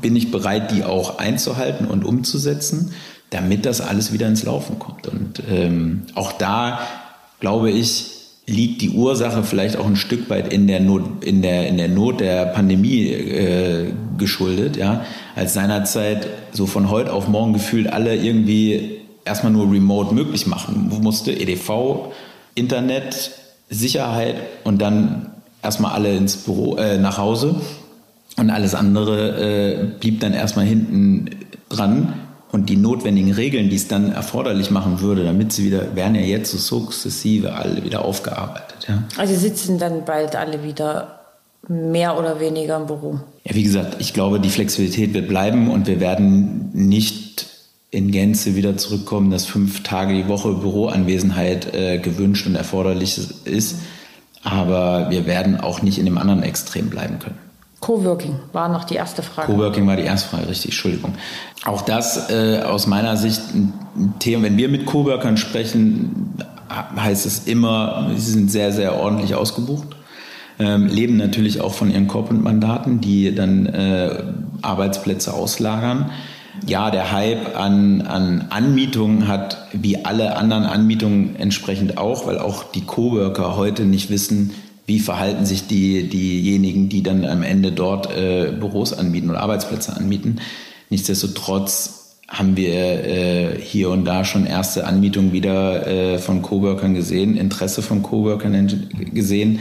bin 0.00 0.16
ich 0.16 0.30
bereit, 0.30 0.70
die 0.70 0.84
auch 0.84 1.18
einzuhalten 1.18 1.86
und 1.86 2.04
umzusetzen, 2.04 2.92
damit 3.30 3.66
das 3.66 3.80
alles 3.80 4.12
wieder 4.12 4.26
ins 4.26 4.44
Laufen 4.44 4.78
kommt. 4.78 5.06
Und 5.06 5.42
ähm, 5.50 6.02
auch 6.14 6.32
da, 6.32 6.80
glaube 7.40 7.70
ich, 7.70 8.18
liegt 8.46 8.80
die 8.80 8.90
Ursache 8.90 9.42
vielleicht 9.42 9.76
auch 9.76 9.86
ein 9.86 9.96
Stück 9.96 10.30
weit 10.30 10.52
in 10.52 10.66
der 10.66 10.80
Not, 10.80 11.22
in 11.22 11.42
der, 11.42 11.68
in 11.68 11.76
der 11.76 11.88
Not 11.88 12.20
der 12.20 12.46
Pandemie 12.46 13.08
äh, 13.08 13.92
geschuldet, 14.16 14.76
ja, 14.76 15.04
als 15.36 15.52
seinerzeit 15.52 16.26
so 16.52 16.64
von 16.64 16.88
heute 16.88 17.12
auf 17.12 17.28
morgen 17.28 17.52
gefühlt 17.52 17.92
alle 17.92 18.16
irgendwie 18.16 19.02
erstmal 19.26 19.52
nur 19.52 19.70
remote 19.70 20.14
möglich 20.14 20.46
machen 20.46 20.90
musste. 21.02 21.30
EDV, 21.30 22.10
Internet, 22.54 23.32
Sicherheit 23.68 24.36
und 24.64 24.80
dann 24.80 25.30
erstmal 25.62 25.92
alle 25.92 26.16
ins 26.16 26.38
Büro, 26.38 26.76
äh, 26.76 26.96
nach 26.98 27.18
Hause. 27.18 27.56
Und 28.38 28.50
alles 28.50 28.74
andere 28.74 29.38
äh, 29.38 29.84
blieb 29.98 30.20
dann 30.20 30.32
erstmal 30.32 30.64
hinten 30.64 31.30
dran. 31.68 32.14
Und 32.50 32.70
die 32.70 32.76
notwendigen 32.76 33.32
Regeln, 33.32 33.68
die 33.68 33.76
es 33.76 33.88
dann 33.88 34.10
erforderlich 34.10 34.70
machen 34.70 35.00
würde, 35.00 35.22
damit 35.22 35.52
sie 35.52 35.66
wieder, 35.66 35.94
werden 35.94 36.14
ja 36.14 36.22
jetzt 36.22 36.50
so 36.50 36.56
sukzessive 36.56 37.52
alle 37.52 37.84
wieder 37.84 38.04
aufgearbeitet. 38.04 38.86
Ja. 38.88 39.02
Also 39.18 39.34
sitzen 39.34 39.78
dann 39.78 40.06
bald 40.06 40.34
alle 40.34 40.62
wieder 40.62 41.18
mehr 41.68 42.18
oder 42.18 42.40
weniger 42.40 42.78
im 42.78 42.86
Büro. 42.86 43.20
Ja, 43.44 43.54
wie 43.54 43.62
gesagt, 43.62 43.96
ich 43.98 44.14
glaube, 44.14 44.40
die 44.40 44.48
Flexibilität 44.48 45.12
wird 45.12 45.28
bleiben 45.28 45.70
und 45.70 45.86
wir 45.86 46.00
werden 46.00 46.70
nicht 46.72 47.46
in 47.90 48.10
Gänze 48.10 48.54
wieder 48.54 48.76
zurückkommen, 48.76 49.30
dass 49.30 49.44
fünf 49.44 49.82
Tage 49.82 50.14
die 50.14 50.28
Woche 50.28 50.52
Büroanwesenheit 50.52 51.74
äh, 51.74 51.98
gewünscht 51.98 52.46
und 52.46 52.54
erforderlich 52.54 53.18
ist. 53.44 53.76
Aber 54.42 55.10
wir 55.10 55.26
werden 55.26 55.60
auch 55.60 55.82
nicht 55.82 55.98
in 55.98 56.04
dem 56.04 56.16
anderen 56.16 56.42
Extrem 56.42 56.88
bleiben 56.88 57.18
können. 57.18 57.38
Coworking 57.80 58.36
war 58.52 58.68
noch 58.68 58.84
die 58.84 58.94
erste 58.94 59.22
Frage. 59.22 59.52
Coworking 59.52 59.86
war 59.86 59.96
die 59.96 60.02
erste 60.02 60.28
Frage, 60.28 60.48
richtig, 60.48 60.72
Entschuldigung. 60.72 61.14
Auch 61.64 61.82
das 61.82 62.28
äh, 62.30 62.62
aus 62.62 62.86
meiner 62.86 63.16
Sicht 63.16 63.40
ein 63.54 64.14
Thema, 64.18 64.44
wenn 64.44 64.56
wir 64.56 64.68
mit 64.68 64.84
Coworkern 64.84 65.36
sprechen, 65.36 66.34
heißt 66.68 67.24
es 67.24 67.46
immer, 67.46 68.10
sie 68.16 68.32
sind 68.32 68.50
sehr, 68.50 68.72
sehr 68.72 68.96
ordentlich 68.96 69.34
ausgebucht. 69.34 69.88
Ähm, 70.60 70.86
leben 70.86 71.16
natürlich 71.16 71.60
auch 71.60 71.72
von 71.72 71.90
ihren 71.90 72.08
Corporate-Mandaten, 72.08 73.00
die 73.00 73.32
dann 73.32 73.66
äh, 73.66 74.24
Arbeitsplätze 74.60 75.32
auslagern. 75.32 76.10
Ja, 76.66 76.90
der 76.90 77.12
Hype 77.12 77.56
an, 77.56 78.02
an 78.02 78.46
Anmietungen 78.50 79.28
hat 79.28 79.68
wie 79.72 80.04
alle 80.04 80.36
anderen 80.36 80.64
Anmietungen 80.64 81.36
entsprechend 81.36 81.96
auch, 81.96 82.26
weil 82.26 82.38
auch 82.38 82.64
die 82.64 82.84
Coworker 82.84 83.56
heute 83.56 83.84
nicht 83.84 84.10
wissen, 84.10 84.52
wie 84.88 85.00
verhalten 85.00 85.44
sich 85.44 85.66
die, 85.66 86.08
diejenigen, 86.08 86.88
die 86.88 87.02
dann 87.02 87.26
am 87.26 87.42
Ende 87.42 87.72
dort 87.72 88.10
äh, 88.10 88.52
Büros 88.58 88.94
anmieten 88.94 89.28
oder 89.28 89.40
Arbeitsplätze 89.40 89.94
anmieten. 89.94 90.40
Nichtsdestotrotz 90.88 92.16
haben 92.26 92.56
wir 92.56 92.74
äh, 92.74 93.60
hier 93.60 93.90
und 93.90 94.06
da 94.06 94.24
schon 94.24 94.46
erste 94.46 94.86
Anmietungen 94.86 95.32
wieder 95.32 95.86
äh, 95.86 96.18
von 96.18 96.40
Coworkern 96.40 96.94
gesehen, 96.94 97.36
Interesse 97.36 97.82
von 97.82 98.02
Coworkern 98.02 98.88
gesehen. 99.12 99.60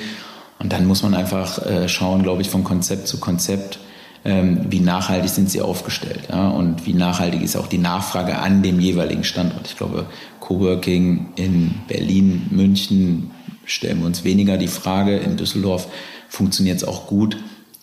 Und 0.59 0.71
dann 0.71 0.85
muss 0.85 1.03
man 1.03 1.13
einfach 1.13 1.65
äh, 1.65 1.89
schauen, 1.89 2.23
glaube 2.23 2.41
ich, 2.41 2.49
von 2.49 2.63
Konzept 2.63 3.09
zu 3.09 3.19
Konzept, 3.19 3.79
ähm, 4.23 4.61
wie 4.69 4.79
nachhaltig 4.79 5.29
sind 5.29 5.49
sie 5.51 5.61
aufgestellt 5.61 6.21
ja? 6.29 6.47
und 6.47 6.85
wie 6.85 6.93
nachhaltig 6.93 7.41
ist 7.41 7.57
auch 7.57 7.67
die 7.67 7.77
Nachfrage 7.77 8.39
an 8.39 8.63
dem 8.63 8.79
jeweiligen 8.79 9.25
Standort. 9.25 9.67
Ich 9.67 9.75
glaube, 9.75 10.05
Coworking 10.39 11.33
in 11.35 11.75
Berlin, 11.89 12.47
München, 12.49 13.31
stellen 13.67 13.99
wir 13.99 14.07
uns 14.07 14.23
weniger 14.23 14.57
die 14.57 14.67
Frage. 14.67 15.17
In 15.17 15.37
Düsseldorf 15.37 15.87
funktioniert 16.29 16.77
es 16.77 16.83
auch 16.83 17.05
gut. 17.05 17.37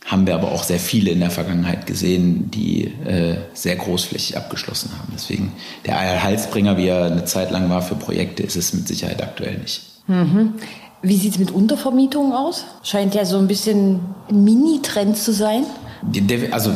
Haben 0.05 0.27
wir 0.27 0.35
aber 0.35 0.53
auch 0.53 0.65
sehr 0.65 0.81
viele 0.81 1.11
in 1.11 1.21
der 1.21 1.31
Vergangenheit 1.31 1.87
gesehen, 1.87 2.51
die 2.51 2.93
äh, 3.07 3.37
sehr 3.55 3.77
großflächig 3.77 4.37
abgeschlossen 4.37 4.91
haben. 4.99 5.13
Deswegen 5.15 5.53
der 5.87 6.23
Heilsbringer, 6.23 6.77
wie 6.77 6.89
er 6.89 7.05
eine 7.05 7.25
Zeit 7.25 7.51
lang 7.51 7.71
war 7.71 7.81
für 7.81 7.95
Projekte, 7.95 8.43
ist 8.43 8.57
es 8.57 8.75
mit 8.75 8.87
Sicherheit 8.87 9.23
aktuell 9.23 9.59
nicht. 9.59 9.83
Mhm. 10.07 10.55
Wie 11.01 11.17
sieht 11.17 11.33
es 11.33 11.39
mit 11.39 11.51
Untervermietungen 11.51 12.33
aus? 12.33 12.65
Scheint 12.83 13.15
ja 13.15 13.25
so 13.25 13.39
ein 13.39 13.47
bisschen 13.47 14.01
ein 14.29 14.45
Mini-Trend 14.45 15.17
zu 15.17 15.33
sein. 15.33 15.65
Also 16.51 16.71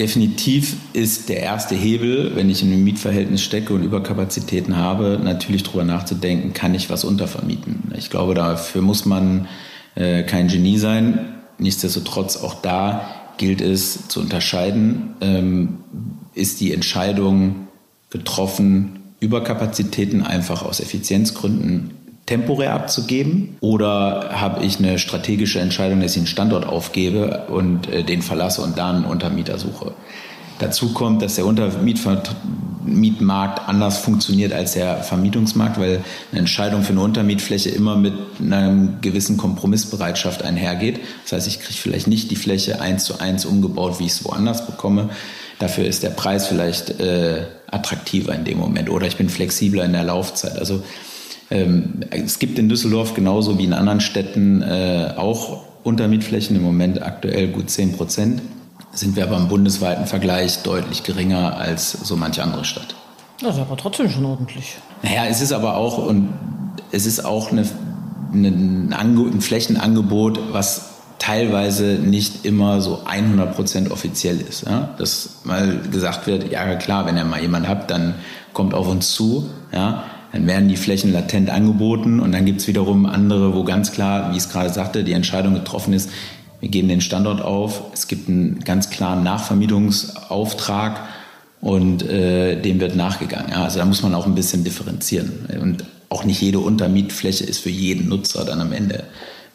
definitiv 0.00 0.76
ist 0.94 1.28
der 1.28 1.40
erste 1.40 1.74
Hebel, 1.74 2.34
wenn 2.34 2.48
ich 2.48 2.62
in 2.62 2.72
einem 2.72 2.82
Mietverhältnis 2.84 3.42
stecke 3.42 3.74
und 3.74 3.82
Überkapazitäten 3.82 4.78
habe, 4.78 5.20
natürlich 5.22 5.62
darüber 5.62 5.84
nachzudenken, 5.84 6.54
kann 6.54 6.74
ich 6.74 6.88
was 6.88 7.04
untervermieten. 7.04 7.92
Ich 7.98 8.08
glaube, 8.08 8.32
dafür 8.32 8.80
muss 8.80 9.04
man 9.04 9.46
äh, 9.96 10.22
kein 10.22 10.48
Genie 10.48 10.78
sein. 10.78 11.34
Nichtsdestotrotz 11.58 12.38
auch 12.38 12.54
da 12.62 13.34
gilt 13.36 13.60
es 13.60 14.08
zu 14.08 14.20
unterscheiden, 14.20 15.16
ähm, 15.20 15.78
ist 16.32 16.62
die 16.62 16.72
Entscheidung 16.72 17.68
getroffen, 18.08 19.00
Überkapazitäten 19.20 20.22
einfach 20.22 20.62
aus 20.62 20.80
Effizienzgründen 20.80 21.90
temporär 22.30 22.72
abzugeben 22.74 23.56
oder 23.58 24.40
habe 24.40 24.64
ich 24.64 24.78
eine 24.78 25.00
strategische 25.00 25.58
Entscheidung, 25.58 26.00
dass 26.00 26.12
ich 26.12 26.18
einen 26.18 26.28
Standort 26.28 26.64
aufgebe 26.64 27.46
und 27.48 27.92
äh, 27.92 28.04
den 28.04 28.22
verlasse 28.22 28.62
und 28.62 28.78
dann 28.78 28.96
einen 28.96 29.04
Untermieter 29.04 29.58
suche. 29.58 29.94
Dazu 30.60 30.92
kommt, 30.92 31.22
dass 31.22 31.34
der 31.34 31.44
Untermietmarkt 31.44 33.68
anders 33.68 33.98
funktioniert 33.98 34.52
als 34.52 34.74
der 34.74 34.98
Vermietungsmarkt, 34.98 35.80
weil 35.80 36.04
eine 36.30 36.38
Entscheidung 36.38 36.84
für 36.84 36.92
eine 36.92 37.00
Untermietfläche 37.00 37.70
immer 37.70 37.96
mit 37.96 38.14
einer 38.40 38.90
gewissen 39.00 39.36
Kompromissbereitschaft 39.36 40.44
einhergeht. 40.44 41.00
Das 41.24 41.32
heißt, 41.32 41.48
ich 41.48 41.58
kriege 41.58 41.80
vielleicht 41.80 42.06
nicht 42.06 42.30
die 42.30 42.36
Fläche 42.36 42.80
eins 42.80 43.06
zu 43.06 43.18
eins 43.18 43.44
umgebaut, 43.44 43.98
wie 43.98 44.06
ich 44.06 44.12
es 44.12 44.24
woanders 44.24 44.66
bekomme. 44.66 45.10
Dafür 45.58 45.84
ist 45.84 46.04
der 46.04 46.10
Preis 46.10 46.46
vielleicht 46.46 47.00
äh, 47.00 47.42
attraktiver 47.66 48.36
in 48.36 48.44
dem 48.44 48.58
Moment 48.58 48.88
oder 48.88 49.08
ich 49.08 49.16
bin 49.16 49.28
flexibler 49.28 49.84
in 49.84 49.94
der 49.94 50.04
Laufzeit. 50.04 50.56
Also 50.58 50.84
ähm, 51.50 52.00
es 52.10 52.38
gibt 52.38 52.58
in 52.58 52.68
Düsseldorf 52.68 53.14
genauso 53.14 53.58
wie 53.58 53.64
in 53.64 53.72
anderen 53.72 54.00
Städten 54.00 54.62
äh, 54.62 55.14
auch 55.16 55.64
Untermietflächen, 55.82 56.56
im 56.56 56.62
Moment 56.62 57.02
aktuell 57.02 57.48
gut 57.48 57.70
10 57.70 57.96
Prozent. 57.96 58.42
Sind 58.92 59.16
wir 59.16 59.24
aber 59.24 59.36
im 59.36 59.48
bundesweiten 59.48 60.06
Vergleich 60.06 60.62
deutlich 60.62 61.02
geringer 61.02 61.56
als 61.56 61.92
so 61.92 62.16
manche 62.16 62.42
andere 62.42 62.64
Stadt. 62.64 62.94
Das 63.40 63.56
ist 63.56 63.60
aber 63.60 63.76
trotzdem 63.76 64.10
schon 64.10 64.24
ordentlich. 64.24 64.76
Naja, 65.02 65.26
es 65.26 65.40
ist 65.40 65.52
aber 65.52 65.76
auch, 65.76 65.98
und 65.98 66.28
es 66.90 67.06
ist 67.06 67.24
auch 67.24 67.50
eine, 67.50 67.64
eine, 68.32 68.48
ein 68.48 69.40
Flächenangebot, 69.40 70.40
was 70.52 70.90
teilweise 71.18 71.84
nicht 71.84 72.44
immer 72.44 72.80
so 72.80 73.02
100 73.04 73.54
Prozent 73.54 73.90
offiziell 73.90 74.40
ist. 74.40 74.66
Ja? 74.66 74.94
Dass 74.98 75.40
mal 75.44 75.80
gesagt 75.90 76.26
wird, 76.26 76.50
ja 76.50 76.74
klar, 76.76 77.06
wenn 77.06 77.16
ihr 77.16 77.24
mal 77.24 77.40
jemand 77.40 77.68
habt, 77.68 77.90
dann 77.90 78.14
kommt 78.52 78.74
auf 78.74 78.88
uns 78.88 79.12
zu. 79.12 79.48
Ja? 79.72 80.04
Dann 80.32 80.46
werden 80.46 80.68
die 80.68 80.76
Flächen 80.76 81.12
latent 81.12 81.50
angeboten 81.50 82.20
und 82.20 82.32
dann 82.32 82.44
gibt 82.44 82.60
es 82.60 82.68
wiederum 82.68 83.06
andere, 83.06 83.54
wo 83.54 83.64
ganz 83.64 83.92
klar, 83.92 84.30
wie 84.30 84.36
ich 84.36 84.44
es 84.44 84.48
gerade 84.48 84.70
sagte, 84.70 85.04
die 85.04 85.12
Entscheidung 85.12 85.54
getroffen 85.54 85.92
ist, 85.92 86.10
wir 86.60 86.68
geben 86.68 86.88
den 86.88 87.00
Standort 87.00 87.40
auf, 87.40 87.84
es 87.92 88.06
gibt 88.06 88.28
einen 88.28 88.60
ganz 88.60 88.90
klaren 88.90 89.22
Nachvermietungsauftrag 89.22 91.00
und 91.60 92.02
äh, 92.02 92.60
dem 92.60 92.80
wird 92.80 92.96
nachgegangen. 92.96 93.50
Ja, 93.50 93.64
also 93.64 93.78
da 93.78 93.84
muss 93.84 94.02
man 94.02 94.14
auch 94.14 94.26
ein 94.26 94.34
bisschen 94.34 94.62
differenzieren 94.62 95.48
und 95.60 95.84
auch 96.10 96.24
nicht 96.24 96.40
jede 96.40 96.58
Untermietfläche 96.58 97.44
ist 97.44 97.60
für 97.60 97.70
jeden 97.70 98.08
Nutzer 98.08 98.44
dann 98.44 98.60
am 98.60 98.72
Ende 98.72 99.04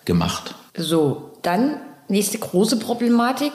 gemacht. 0.05 0.55
So, 0.77 1.31
dann 1.41 1.77
nächste 2.07 2.38
große 2.38 2.77
Problematik, 2.77 3.51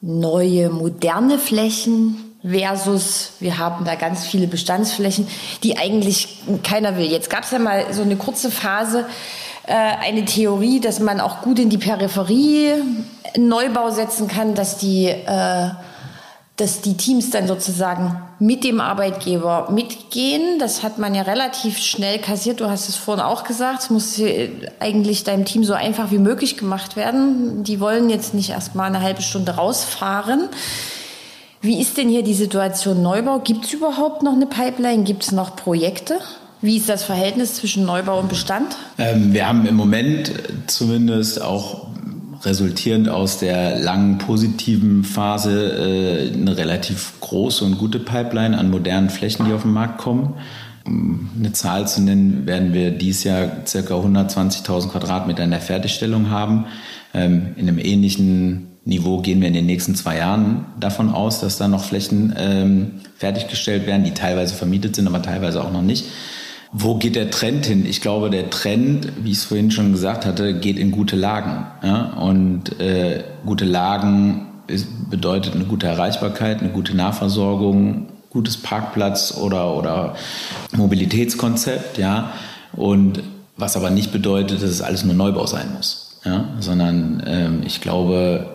neue 0.00 0.70
moderne 0.70 1.38
Flächen 1.38 2.16
versus 2.42 3.32
wir 3.40 3.58
haben 3.58 3.84
da 3.84 3.94
ganz 3.94 4.26
viele 4.26 4.46
Bestandsflächen, 4.46 5.28
die 5.62 5.78
eigentlich 5.78 6.42
keiner 6.62 6.96
will. 6.96 7.06
Jetzt 7.06 7.30
gab 7.30 7.44
es 7.44 7.50
ja 7.50 7.58
mal 7.58 7.92
so 7.92 8.02
eine 8.02 8.16
kurze 8.16 8.50
Phase, 8.50 9.06
äh, 9.66 9.74
eine 9.74 10.24
Theorie, 10.24 10.80
dass 10.80 11.00
man 11.00 11.20
auch 11.20 11.42
gut 11.42 11.58
in 11.58 11.70
die 11.70 11.78
Peripherie 11.78 12.74
Neubau 13.36 13.90
setzen 13.90 14.26
kann, 14.26 14.54
dass 14.54 14.78
die, 14.78 15.06
äh, 15.06 15.68
dass 16.56 16.80
die 16.80 16.96
Teams 16.96 17.30
dann 17.30 17.46
sozusagen 17.46 18.20
mit 18.38 18.64
dem 18.64 18.80
Arbeitgeber 18.80 19.68
mitgehen. 19.70 20.58
Das 20.58 20.82
hat 20.82 20.98
man 20.98 21.14
ja 21.14 21.22
relativ 21.22 21.78
schnell 21.78 22.18
kassiert. 22.18 22.60
Du 22.60 22.68
hast 22.68 22.88
es 22.88 22.96
vorhin 22.96 23.22
auch 23.22 23.44
gesagt. 23.44 23.82
Es 23.82 23.90
muss 23.90 24.20
eigentlich 24.78 25.24
deinem 25.24 25.44
Team 25.44 25.64
so 25.64 25.74
einfach 25.74 26.10
wie 26.10 26.18
möglich 26.18 26.56
gemacht 26.56 26.96
werden. 26.96 27.64
Die 27.64 27.80
wollen 27.80 28.10
jetzt 28.10 28.34
nicht 28.34 28.50
erst 28.50 28.74
mal 28.74 28.84
eine 28.84 29.02
halbe 29.02 29.22
Stunde 29.22 29.52
rausfahren. 29.52 30.48
Wie 31.62 31.78
ist 31.78 31.98
denn 31.98 32.08
hier 32.08 32.22
die 32.22 32.34
Situation 32.34 33.02
Neubau? 33.02 33.40
Gibt 33.40 33.66
es 33.66 33.74
überhaupt 33.74 34.22
noch 34.22 34.32
eine 34.32 34.46
Pipeline? 34.46 35.04
Gibt 35.04 35.24
es 35.24 35.32
noch 35.32 35.56
Projekte? 35.56 36.18
Wie 36.62 36.78
ist 36.78 36.88
das 36.88 37.04
Verhältnis 37.04 37.54
zwischen 37.54 37.84
Neubau 37.84 38.18
und 38.18 38.30
Bestand? 38.30 38.76
Ähm, 38.96 39.34
wir 39.34 39.46
haben 39.46 39.66
im 39.66 39.74
Moment 39.74 40.32
zumindest 40.66 41.42
auch 41.42 41.88
resultierend 42.42 43.10
aus 43.10 43.38
der 43.38 43.78
langen 43.78 44.16
positiven 44.16 45.04
Phase 45.04 46.30
äh, 46.30 46.32
eine 46.32 46.56
relativ 46.56 47.20
große 47.20 47.62
und 47.64 47.76
gute 47.76 47.98
Pipeline 47.98 48.56
an 48.56 48.70
modernen 48.70 49.10
Flächen, 49.10 49.44
die 49.46 49.52
auf 49.52 49.62
den 49.62 49.72
Markt 49.72 49.98
kommen. 49.98 50.34
Um 50.86 51.28
eine 51.38 51.52
Zahl 51.52 51.86
zu 51.86 52.00
nennen, 52.00 52.46
werden 52.46 52.72
wir 52.72 52.90
dieses 52.90 53.24
Jahr 53.24 53.48
ca. 53.48 53.78
120.000 53.78 54.88
Quadratmeter 54.88 55.44
in 55.44 55.50
der 55.50 55.60
Fertigstellung 55.60 56.30
haben. 56.30 56.66
Ähm, 57.12 57.54
in 57.56 57.68
einem 57.68 57.78
ähnlichen 57.78 58.69
Niveau 58.90 59.22
gehen 59.22 59.40
wir 59.40 59.48
in 59.48 59.54
den 59.54 59.64
nächsten 59.64 59.94
zwei 59.94 60.18
Jahren 60.18 60.66
davon 60.78 61.08
aus, 61.10 61.40
dass 61.40 61.56
da 61.56 61.68
noch 61.68 61.82
Flächen 61.82 62.34
ähm, 62.36 62.90
fertiggestellt 63.16 63.86
werden, 63.86 64.04
die 64.04 64.12
teilweise 64.12 64.54
vermietet 64.54 64.96
sind, 64.96 65.06
aber 65.06 65.22
teilweise 65.22 65.64
auch 65.64 65.72
noch 65.72 65.82
nicht. 65.82 66.04
Wo 66.72 66.96
geht 66.96 67.16
der 67.16 67.30
Trend 67.30 67.64
hin? 67.64 67.86
Ich 67.86 68.02
glaube, 68.02 68.28
der 68.28 68.50
Trend, 68.50 69.12
wie 69.22 69.30
ich 69.30 69.38
es 69.38 69.44
vorhin 69.44 69.70
schon 69.70 69.92
gesagt 69.92 70.26
hatte, 70.26 70.60
geht 70.60 70.78
in 70.78 70.90
gute 70.90 71.16
Lagen. 71.16 71.66
Ja? 71.82 72.12
Und 72.18 72.78
äh, 72.78 73.24
gute 73.46 73.64
Lagen 73.64 74.48
ist, 74.66 74.86
bedeutet 75.08 75.54
eine 75.54 75.64
gute 75.64 75.86
Erreichbarkeit, 75.86 76.60
eine 76.60 76.70
gute 76.70 76.94
Nahversorgung 76.94 78.08
gutes 78.30 78.56
Parkplatz 78.56 79.36
oder, 79.36 79.76
oder 79.76 80.14
Mobilitätskonzept, 80.76 81.98
ja. 81.98 82.32
Und 82.72 83.22
was 83.56 83.76
aber 83.76 83.90
nicht 83.90 84.12
bedeutet, 84.12 84.62
dass 84.62 84.70
es 84.70 84.82
alles 84.82 85.04
nur 85.04 85.14
Neubau 85.14 85.46
sein 85.46 85.74
muss, 85.74 86.20
ja. 86.24 86.48
Sondern 86.60 87.22
ähm, 87.26 87.62
ich 87.66 87.80
glaube, 87.80 88.46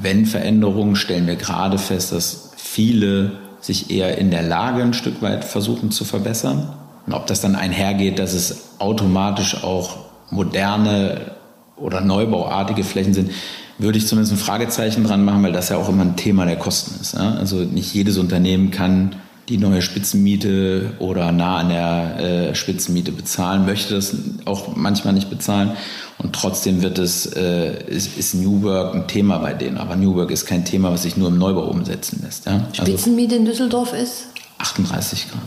wenn 0.00 0.26
Veränderungen, 0.26 0.96
stellen 0.96 1.26
wir 1.26 1.36
gerade 1.36 1.78
fest, 1.78 2.12
dass 2.12 2.52
viele 2.56 3.32
sich 3.60 3.90
eher 3.90 4.18
in 4.18 4.30
der 4.30 4.42
Lage 4.42 4.82
ein 4.82 4.94
Stück 4.94 5.22
weit 5.22 5.44
versuchen 5.44 5.90
zu 5.90 6.04
verbessern. 6.04 6.72
Und 7.06 7.12
ob 7.12 7.26
das 7.26 7.40
dann 7.40 7.54
einhergeht, 7.54 8.18
dass 8.18 8.32
es 8.32 8.70
automatisch 8.78 9.62
auch 9.62 9.98
moderne 10.30 11.32
oder 11.76 12.00
neubauartige 12.00 12.84
Flächen 12.84 13.14
sind, 13.14 13.30
würde 13.78 13.98
ich 13.98 14.06
zumindest 14.06 14.34
ein 14.34 14.38
Fragezeichen 14.38 15.04
dran 15.04 15.24
machen, 15.24 15.42
weil 15.42 15.52
das 15.52 15.68
ja 15.68 15.76
auch 15.76 15.88
immer 15.88 16.02
ein 16.02 16.16
Thema 16.16 16.44
der 16.44 16.56
Kosten 16.56 17.00
ist. 17.00 17.16
Also 17.16 17.56
nicht 17.56 17.92
jedes 17.94 18.18
Unternehmen 18.18 18.70
kann 18.70 19.16
die 19.48 19.58
neue 19.58 19.82
Spitzenmiete 19.82 20.92
oder 20.98 21.32
nah 21.32 21.58
an 21.58 21.68
der 21.68 22.18
äh, 22.50 22.54
Spitzenmiete 22.54 23.12
bezahlen, 23.12 23.66
möchte 23.66 23.94
das 23.94 24.14
auch 24.44 24.76
manchmal 24.76 25.14
nicht 25.14 25.30
bezahlen. 25.30 25.72
Und 26.18 26.34
trotzdem 26.34 26.82
wird 26.82 26.98
es, 26.98 27.26
äh, 27.26 27.84
ist, 27.84 28.16
ist 28.16 28.34
New 28.34 28.62
Work 28.62 28.94
ein 28.94 29.08
Thema 29.08 29.38
bei 29.38 29.54
denen. 29.54 29.78
Aber 29.78 29.96
New 29.96 30.14
Work 30.14 30.30
ist 30.30 30.46
kein 30.46 30.64
Thema, 30.64 30.92
was 30.92 31.02
sich 31.02 31.16
nur 31.16 31.28
im 31.28 31.38
Neubau 31.38 31.64
umsetzen 31.64 32.20
lässt. 32.24 32.46
Ja? 32.46 32.66
Also 32.78 32.92
Spitzenmiete 32.92 33.34
in 33.34 33.44
Düsseldorf 33.44 33.92
ist? 33.92 34.26
38 34.58 35.28
gerade. 35.28 35.42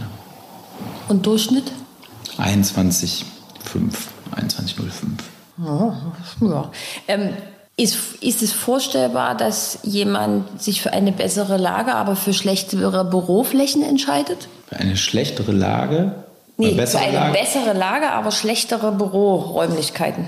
Und 1.08 1.26
Durchschnitt? 1.26 1.72
21,5. 2.38 3.24
21,05. 4.36 5.64
Oh, 5.66 5.94
ja. 6.42 6.72
Ähm, 7.08 7.30
ist, 7.78 7.98
ist 8.22 8.42
es 8.42 8.54
vorstellbar, 8.54 9.36
dass 9.36 9.80
jemand 9.84 10.62
sich 10.62 10.82
für 10.82 10.94
eine 10.94 11.12
bessere 11.12 11.58
Lage, 11.58 11.94
aber 11.94 12.16
für 12.16 12.34
schlechtere 12.34 13.04
Büroflächen 13.04 13.84
entscheidet? 13.84 14.48
Für 14.70 14.78
eine 14.78 14.96
schlechtere 14.96 15.52
Lage? 15.52 16.16
Nee, 16.58 16.74
für 16.86 17.00
eine 17.00 17.14
Lage? 17.14 17.38
bessere 17.38 17.74
Lage, 17.74 18.12
aber 18.12 18.32
schlechtere 18.32 18.94
Büroräumlichkeiten. 18.94 20.28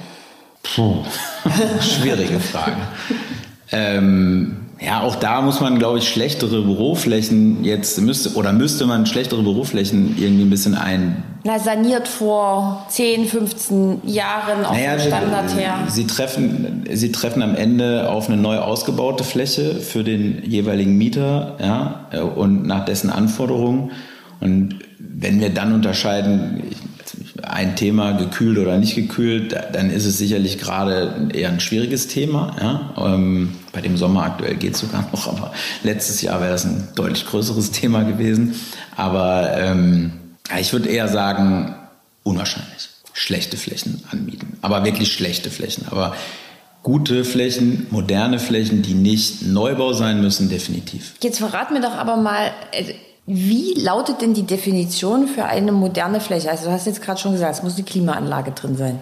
Puh, 0.63 0.97
schwierige 1.79 2.39
Frage. 2.41 2.75
ähm, 3.71 4.66
ja, 4.79 5.01
auch 5.01 5.15
da 5.15 5.41
muss 5.41 5.59
man, 5.59 5.79
glaube 5.79 5.97
ich, 5.97 6.07
schlechtere 6.07 6.61
Büroflächen 6.61 7.63
jetzt 7.63 7.99
müsste 8.01 8.35
oder 8.35 8.53
müsste 8.53 8.85
man 8.85 9.05
schlechtere 9.05 9.41
Büroflächen 9.41 10.15
irgendwie 10.17 10.43
ein 10.43 10.49
bisschen 10.49 10.75
ein. 10.75 11.23
Na, 11.43 11.57
saniert 11.57 12.07
vor 12.07 12.85
10, 12.89 13.25
15 13.25 14.01
Jahren 14.05 14.65
auf 14.65 14.73
naja, 14.73 14.97
dem 14.97 15.07
Standard 15.07 15.55
her. 15.55 15.75
Sie 15.87 16.05
treffen, 16.05 16.83
sie 16.91 17.11
treffen 17.11 17.41
am 17.41 17.55
Ende 17.55 18.09
auf 18.09 18.29
eine 18.29 18.39
neu 18.39 18.57
ausgebaute 18.57 19.23
Fläche 19.23 19.75
für 19.75 20.03
den 20.03 20.43
jeweiligen 20.45 20.97
Mieter, 20.97 21.55
ja, 21.59 22.21
und 22.35 22.67
nach 22.67 22.85
dessen 22.85 23.09
Anforderungen. 23.09 23.91
Und 24.41 24.75
wenn 24.99 25.39
wir 25.39 25.49
dann 25.49 25.73
unterscheiden, 25.73 26.63
ein 27.43 27.75
Thema 27.75 28.11
gekühlt 28.13 28.57
oder 28.57 28.77
nicht 28.77 28.95
gekühlt, 28.95 29.55
dann 29.73 29.89
ist 29.89 30.05
es 30.05 30.17
sicherlich 30.17 30.57
gerade 30.57 31.29
eher 31.33 31.49
ein 31.49 31.59
schwieriges 31.59 32.07
Thema. 32.07 32.55
Ja? 32.59 33.13
Ähm, 33.13 33.53
bei 33.77 33.81
dem 33.81 33.95
Sommer 33.95 34.23
aktuell 34.23 34.55
geht 34.55 34.73
es 34.73 34.79
sogar 34.79 35.07
noch, 35.11 35.27
aber 35.27 35.53
letztes 35.83 36.23
Jahr 36.23 36.41
wäre 36.41 36.49
das 36.49 36.65
ein 36.65 36.87
deutlich 36.95 37.27
größeres 37.27 37.69
Thema 37.79 38.01
gewesen. 38.01 38.55
Aber 38.95 39.55
ähm, 39.55 40.13
ich 40.59 40.73
würde 40.73 40.89
eher 40.89 41.07
sagen, 41.07 41.75
unwahrscheinlich. 42.23 42.89
Schlechte 43.13 43.55
Flächen 43.55 44.03
anmieten, 44.11 44.57
aber 44.61 44.83
wirklich 44.83 45.13
schlechte 45.13 45.51
Flächen. 45.51 45.85
Aber 45.91 46.15
gute 46.81 47.23
Flächen, 47.23 47.85
moderne 47.91 48.39
Flächen, 48.39 48.81
die 48.81 48.95
nicht 48.95 49.43
Neubau 49.43 49.93
sein 49.93 50.21
müssen, 50.21 50.49
definitiv. 50.49 51.13
Jetzt 51.21 51.37
verrat 51.37 51.69
mir 51.71 51.81
doch 51.81 51.93
aber 51.93 52.15
mal, 52.17 52.51
also 52.75 52.91
wie 53.27 53.75
lautet 53.75 54.21
denn 54.21 54.33
die 54.33 54.47
Definition 54.47 55.27
für 55.27 55.45
eine 55.45 55.71
moderne 55.71 56.19
Fläche? 56.19 56.49
Also 56.49 56.65
du 56.65 56.71
hast 56.71 56.87
jetzt 56.87 57.03
gerade 57.03 57.19
schon 57.19 57.33
gesagt, 57.33 57.57
es 57.57 57.63
muss 57.63 57.75
eine 57.75 57.83
Klimaanlage 57.83 58.51
drin 58.51 58.75
sein. 58.75 58.99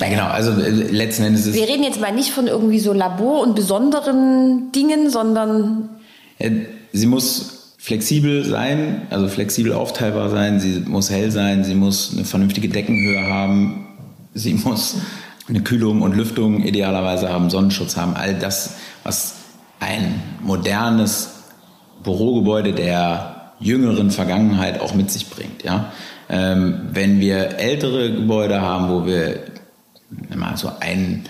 Ja, 0.00 0.08
genau, 0.08 0.26
also 0.26 0.52
äh, 0.52 0.70
letzten 0.70 1.24
Endes 1.24 1.46
ist 1.46 1.54
Wir 1.54 1.68
reden 1.68 1.82
jetzt 1.82 2.00
mal 2.00 2.12
nicht 2.14 2.30
von 2.30 2.46
irgendwie 2.46 2.78
so 2.78 2.92
Labor- 2.92 3.42
und 3.42 3.54
besonderen 3.54 4.72
Dingen, 4.72 5.10
sondern... 5.10 5.90
Sie 6.92 7.06
muss 7.06 7.74
flexibel 7.78 8.44
sein, 8.44 9.02
also 9.10 9.28
flexibel 9.28 9.72
aufteilbar 9.72 10.30
sein, 10.30 10.60
sie 10.60 10.82
muss 10.86 11.10
hell 11.10 11.30
sein, 11.30 11.64
sie 11.64 11.74
muss 11.74 12.12
eine 12.14 12.24
vernünftige 12.24 12.68
Deckenhöhe 12.68 13.26
haben, 13.26 13.88
sie 14.34 14.54
muss 14.54 14.96
eine 15.48 15.62
Kühlung 15.62 16.02
und 16.02 16.16
Lüftung 16.16 16.62
idealerweise 16.62 17.28
haben, 17.28 17.50
Sonnenschutz 17.50 17.96
haben, 17.96 18.14
all 18.14 18.34
das, 18.34 18.76
was 19.02 19.34
ein 19.80 20.22
modernes 20.42 21.30
Bürogebäude 22.04 22.72
der 22.72 23.52
jüngeren 23.58 24.10
Vergangenheit 24.10 24.80
auch 24.80 24.94
mit 24.94 25.10
sich 25.10 25.28
bringt. 25.28 25.64
Ja? 25.64 25.92
Ähm, 26.28 26.82
wenn 26.92 27.20
wir 27.20 27.58
ältere 27.58 28.12
Gebäude 28.12 28.60
haben, 28.60 28.90
wo 28.90 29.06
wir 29.06 29.40
mal 30.34 30.56
so 30.56 30.70
einen 30.80 31.24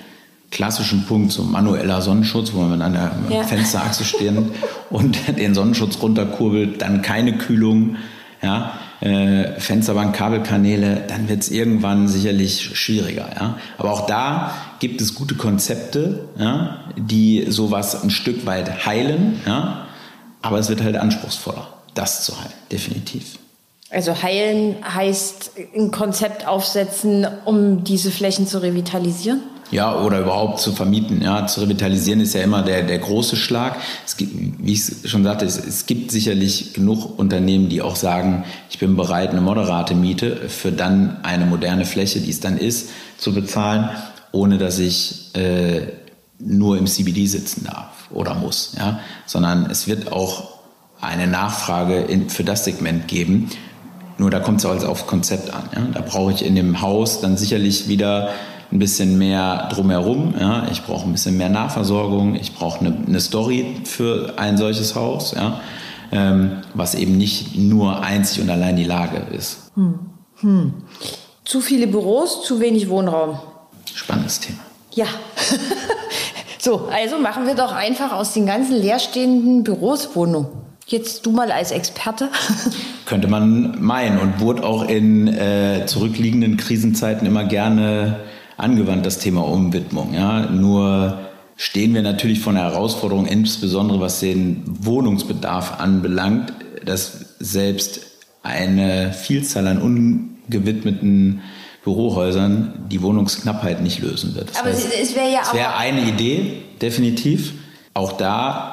klassischen 0.51 1.07
Punkt, 1.07 1.33
so 1.33 1.43
manueller 1.43 2.03
Sonnenschutz, 2.03 2.53
wo 2.53 2.61
man 2.61 2.83
an 2.83 2.93
der 2.93 3.13
ja. 3.31 3.43
Fensterachse 3.43 4.05
stehen 4.05 4.51
und 4.91 5.17
den 5.39 5.55
Sonnenschutz 5.55 6.01
runterkurbelt, 6.03 6.83
dann 6.83 7.03
keine 7.03 7.39
Kühlung, 7.39 7.97
ja, 8.43 8.73
äh, 9.01 9.59
Fensterbank, 9.59 10.15
Kabelkanäle, 10.15 11.05
dann 11.09 11.29
wird 11.29 11.43
es 11.43 11.51
irgendwann 11.51 12.07
sicherlich 12.07 12.79
schwieriger. 12.79 13.29
Ja? 13.35 13.59
Aber 13.79 13.93
auch 13.93 14.07
da 14.07 14.53
gibt 14.79 15.01
es 15.01 15.15
gute 15.15 15.35
Konzepte, 15.35 16.29
ja, 16.39 16.85
die 16.97 17.47
sowas 17.49 18.03
ein 18.03 18.11
Stück 18.11 18.47
weit 18.47 18.87
heilen, 18.87 19.41
ja? 19.47 19.87
aber 20.43 20.59
es 20.59 20.69
wird 20.69 20.83
halt 20.83 20.97
anspruchsvoller 20.97 21.69
das 21.95 22.25
zu 22.25 22.39
heilen, 22.39 22.53
definitiv. 22.71 23.39
Also 23.93 24.23
heilen 24.23 24.77
heißt 24.83 25.53
ein 25.77 25.91
Konzept 25.91 26.47
aufsetzen, 26.47 27.27
um 27.45 27.85
diese 27.85 28.11
Flächen 28.11 28.47
zu 28.47 28.63
revitalisieren? 28.63 29.43
Ja, 29.71 29.99
oder 30.03 30.21
überhaupt 30.21 30.61
zu 30.61 30.73
vermieten. 30.73 31.23
Ja, 31.23 31.47
zu 31.47 31.61
revitalisieren 31.61 32.21
ist 32.21 32.35
ja 32.35 32.43
immer 32.43 32.63
der, 32.63 32.83
der 32.83 32.99
große 32.99 33.37
Schlag. 33.37 33.77
Es 34.07 34.19
gibt, 34.19 34.35
wie 34.65 34.73
ich 34.73 35.11
schon 35.11 35.25
sagte, 35.25 35.47
es, 35.47 35.57
es 35.57 35.87
gibt 35.87 36.11
sicherlich 36.11 36.75
genug 36.75 37.19
Unternehmen, 37.19 37.71
die 37.71 37.81
auch 37.81 37.97
sagen, 37.97 38.45
ich 38.71 38.79
bin 38.79 38.97
bereit, 38.97 39.31
eine 39.31 39.41
moderate 39.41 39.95
Miete 39.95 40.49
für 40.49 40.73
dann 40.73 41.23
eine 41.23 41.47
moderne 41.47 41.87
Fläche, 41.87 42.21
die 42.21 42.31
es 42.31 42.41
dann 42.41 42.59
ist, 42.59 42.91
zu 43.17 43.33
bezahlen, 43.33 43.89
ohne 44.31 44.59
dass 44.59 44.79
ich 44.79 45.35
äh, 45.35 45.87
nur 46.39 46.77
im 46.77 46.87
CBD 46.87 47.27
sitzen 47.27 47.65
darf 47.65 48.11
oder 48.11 48.35
muss. 48.35 48.75
Ja, 48.79 49.01
sondern 49.27 49.71
es 49.71 49.87
wird 49.87 50.13
auch 50.13 50.53
eine 51.01 51.27
Nachfrage 51.27 51.97
in, 51.97 52.29
für 52.29 52.45
das 52.45 52.65
Segment 52.65 53.09
geben. 53.09 53.51
Nur 54.23 54.31
da 54.31 54.39
kommt 54.39 54.61
es 54.61 54.67
also 54.67 54.87
aufs 54.87 55.09
Konzept 55.09 55.53
an. 55.53 55.65
Ja? 55.75 55.81
Da 55.95 56.01
brauche 56.01 56.33
ich 56.33 56.45
in 56.45 56.55
dem 56.55 56.81
Haus 56.81 57.21
dann 57.21 57.37
sicherlich 57.37 57.89
wieder 57.89 58.29
ein 58.71 58.79
bisschen 58.79 59.19
mehr 59.19 59.69
drumherum. 59.73 60.35
Ja? 60.39 60.69
Ich 60.71 60.85
brauche 60.85 61.05
ein 61.07 61.11
bisschen 61.11 61.37
mehr 61.37 61.49
Nahversorgung. 61.49 62.37
Ich 62.37 62.55
brauche 62.55 62.79
eine, 62.79 62.97
eine 63.05 63.19
Story 63.19 63.81
für 63.83 64.35
ein 64.37 64.57
solches 64.57 64.95
Haus, 64.95 65.35
ja? 65.35 65.61
Ähm, 66.13 66.59
was 66.73 66.95
eben 66.95 67.17
nicht 67.17 67.57
nur 67.57 68.01
einzig 68.05 68.41
und 68.41 68.49
allein 68.49 68.77
die 68.77 68.85
Lage 68.85 69.17
ist. 69.35 69.73
Hm. 69.75 69.99
Hm. 70.37 70.75
Zu 71.45 71.61
viele 71.61 71.89
Büros, 71.89 72.45
zu 72.45 72.61
wenig 72.61 72.89
Wohnraum. 72.91 73.41
Spannendes 73.93 74.39
Thema. 74.39 74.61
Ja. 74.93 75.07
so, 76.61 76.89
also 76.93 77.19
machen 77.19 77.49
wir 77.49 77.57
doch 77.57 77.73
einfach 77.73 78.13
aus 78.13 78.35
den 78.35 78.47
ganzen 78.47 78.77
leerstehenden 78.77 79.65
Büros 79.65 80.15
Wohnungen. 80.15 80.47
Jetzt 80.87 81.27
du 81.27 81.33
mal 81.33 81.51
als 81.51 81.73
Experte. 81.73 82.29
Könnte 83.05 83.29
man 83.29 83.83
meinen 83.83 84.19
und 84.19 84.41
wurde 84.41 84.65
auch 84.65 84.89
in 84.89 85.29
äh, 85.29 85.87
zurückliegenden 85.87 86.57
Krisenzeiten 86.57 87.27
immer 87.27 87.45
gerne 87.45 88.21
angewandt, 88.57 89.05
das 89.05 89.19
Thema 89.19 89.43
Umwidmung. 89.43 90.15
Ja? 90.15 90.47
Nur 90.47 91.19
stehen 91.57 91.95
wir 91.95 92.03
natürlich 92.03 92.41
vor 92.41 92.53
einer 92.53 92.63
Herausforderung, 92.63 93.27
insbesondere 93.27 94.01
was 94.01 94.21
den 94.21 94.63
Wohnungsbedarf 94.67 95.81
anbelangt, 95.81 96.53
dass 96.85 97.37
selbst 97.39 98.01
eine 98.43 99.13
Vielzahl 99.13 99.67
an 99.67 99.81
ungewidmeten 99.81 101.43
Bürohäusern 101.85 102.87
die 102.91 103.03
Wohnungsknappheit 103.03 103.83
nicht 103.83 104.01
lösen 104.01 104.35
wird. 104.35 104.51
Das 104.51 104.61
Aber 104.61 104.71
heißt, 104.71 104.89
es 105.01 105.17
wäre 105.17 105.33
ja 105.33 105.41
auch. 105.41 105.49
Es 105.49 105.55
wäre 105.55 105.77
eine 105.77 106.03
Idee, 106.03 106.63
definitiv. 106.81 107.55
Auch 107.95 108.13
da 108.13 108.72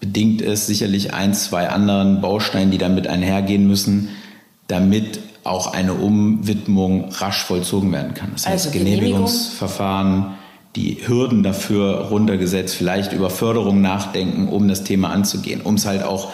bedingt 0.00 0.42
es 0.42 0.66
sicherlich 0.66 1.12
ein, 1.12 1.34
zwei 1.34 1.68
anderen 1.68 2.20
Bausteinen, 2.20 2.70
die 2.70 2.78
damit 2.78 3.06
einhergehen 3.06 3.66
müssen, 3.66 4.08
damit 4.66 5.20
auch 5.44 5.72
eine 5.72 5.94
Umwidmung 5.94 7.10
rasch 7.12 7.44
vollzogen 7.44 7.92
werden 7.92 8.14
kann. 8.14 8.30
Das 8.32 8.46
heißt, 8.46 8.66
also 8.66 8.78
Genehmigungsverfahren, 8.78 10.34
die 10.76 10.98
Hürden 11.06 11.42
dafür 11.42 12.08
runtergesetzt, 12.10 12.74
vielleicht 12.74 13.12
über 13.12 13.30
Förderung 13.30 13.80
nachdenken, 13.80 14.48
um 14.48 14.68
das 14.68 14.84
Thema 14.84 15.10
anzugehen, 15.10 15.60
um 15.60 15.74
es 15.74 15.86
halt 15.86 16.02
auch 16.02 16.32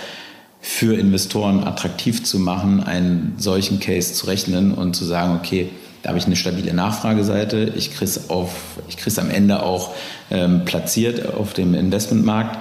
für 0.61 0.99
Investoren 0.99 1.65
attraktiv 1.65 2.25
zu 2.25 2.39
machen, 2.39 2.83
einen 2.83 3.35
solchen 3.39 3.81
Case 3.81 4.15
zu 4.15 4.27
rechnen 4.27 4.73
und 4.73 4.95
zu 4.95 5.05
sagen, 5.05 5.37
okay, 5.37 5.71
da 6.03 6.11
habe 6.11 6.19
ich 6.19 6.27
eine 6.27 6.37
stabile 6.37 6.75
Nachfrageseite, 6.75 7.73
ich 7.77 7.93
kriege 7.93 8.05
es 8.05 9.19
am 9.19 9.31
Ende 9.31 9.63
auch 9.63 9.95
ähm, 10.31 10.65
platziert 10.65 11.35
auf 11.35 11.53
dem 11.53 11.75
Investmentmarkt 11.75 12.59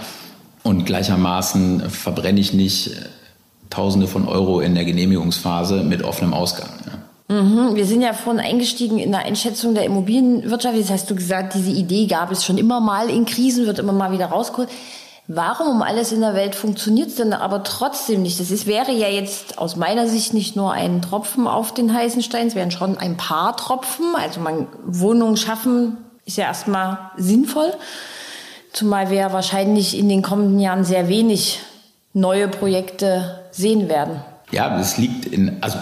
und 0.66 0.86
gleichermaßen 0.86 1.92
verbrenne 1.92 2.40
ich 2.40 2.52
nicht 2.52 2.92
Tausende 3.70 4.08
von 4.08 4.28
Euro 4.28 4.60
in 4.62 4.74
der 4.74 4.84
Genehmigungsphase 4.84 5.84
mit 5.84 6.04
offenem 6.04 6.34
Ausgang. 6.34 6.70
Ja. 6.86 7.36
Mhm. 7.36 7.76
Wir 7.76 7.86
sind 7.86 8.02
ja 8.02 8.14
vorhin 8.14 8.44
eingestiegen 8.44 8.98
in 8.98 9.12
der 9.12 9.26
Einschätzung 9.26 9.76
der 9.76 9.86
Immobilienwirtschaft. 9.86 10.76
Jetzt 10.76 10.92
hast 10.92 11.10
du 11.10 11.16
gesagt, 11.16 11.54
diese 11.54 11.72
Idee 11.72 12.08
gab 12.08 12.32
es 12.32 12.44
schon 12.44 12.58
immer 12.58 12.80
mal 12.80 13.10
in 13.10 13.26
Krisen, 13.26 13.68
wird 13.68 13.80
immer 13.80 13.94
mal 13.94 14.12
wieder 14.12 14.28
rausgeholt. 14.28 14.70
Warum 15.28 15.68
um 15.68 15.82
alles 15.82 16.12
in 16.12 16.22
der 16.22 16.34
Welt 16.34 16.56
funktioniert 16.56 17.10
es 17.10 17.16
denn 17.16 17.34
aber 17.34 17.64
trotzdem 17.64 18.22
nicht? 18.24 18.40
Das 18.40 18.50
ist, 18.50 18.66
wäre 18.66 18.92
ja 18.92 19.08
jetzt 19.08 19.60
aus 19.60 19.76
meiner 19.76 20.08
Sicht 20.08 20.34
nicht 20.34 20.56
nur 20.56 20.72
ein 20.72 21.02
Tropfen 21.02 21.48
auf 21.48 21.74
den 21.74 21.94
heißen 21.94 22.22
Stein, 22.24 22.48
es 22.48 22.56
wären 22.56 22.72
schon 22.72 22.98
ein 22.98 23.18
paar 23.18 23.56
Tropfen. 23.58 24.16
Also 24.16 24.40
man 24.40 24.68
Wohnungen 24.86 25.38
schaffen 25.38 25.98
ist 26.26 26.38
ja 26.38 26.46
erstmal 26.46 27.12
sinnvoll. 27.18 27.72
Zumal 28.76 29.10
wir 29.10 29.32
wahrscheinlich 29.32 29.98
in 29.98 30.10
den 30.10 30.22
kommenden 30.22 30.60
Jahren 30.60 30.84
sehr 30.84 31.08
wenig 31.08 31.62
neue 32.14 32.50
Projekte 32.50 33.40
sehen 33.52 33.88
werden. 33.88 34.20
Ja, 34.52 34.78
es 34.78 34.98
liegt 34.98 35.26
in, 35.28 35.60
also 35.62 35.78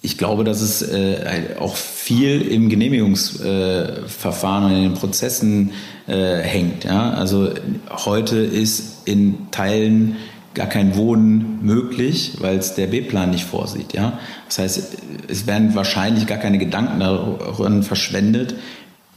ich 0.00 0.16
glaube, 0.16 0.44
dass 0.44 0.60
es 0.60 0.82
äh, 0.82 1.56
auch 1.58 1.74
viel 1.74 2.42
im 2.42 2.68
Genehmigungsverfahren 2.68 4.62
äh, 4.62 4.66
und 4.66 4.72
in 4.72 4.82
den 4.84 4.94
Prozessen 4.94 5.72
äh, 6.06 6.36
hängt. 6.36 6.84
Ja? 6.84 7.10
Also 7.10 7.50
heute 7.90 8.36
ist 8.36 9.08
in 9.08 9.50
Teilen 9.50 10.14
gar 10.54 10.68
kein 10.68 10.94
Wohnen 10.94 11.58
möglich, 11.62 12.34
weil 12.38 12.58
es 12.58 12.76
der 12.76 12.86
B-Plan 12.86 13.30
nicht 13.30 13.46
vorsieht. 13.46 13.94
Ja? 13.94 14.20
Das 14.46 14.60
heißt, 14.60 14.96
es 15.26 15.46
werden 15.48 15.74
wahrscheinlich 15.74 16.28
gar 16.28 16.38
keine 16.38 16.58
Gedanken 16.58 17.00
daran 17.00 17.82
verschwendet, 17.82 18.54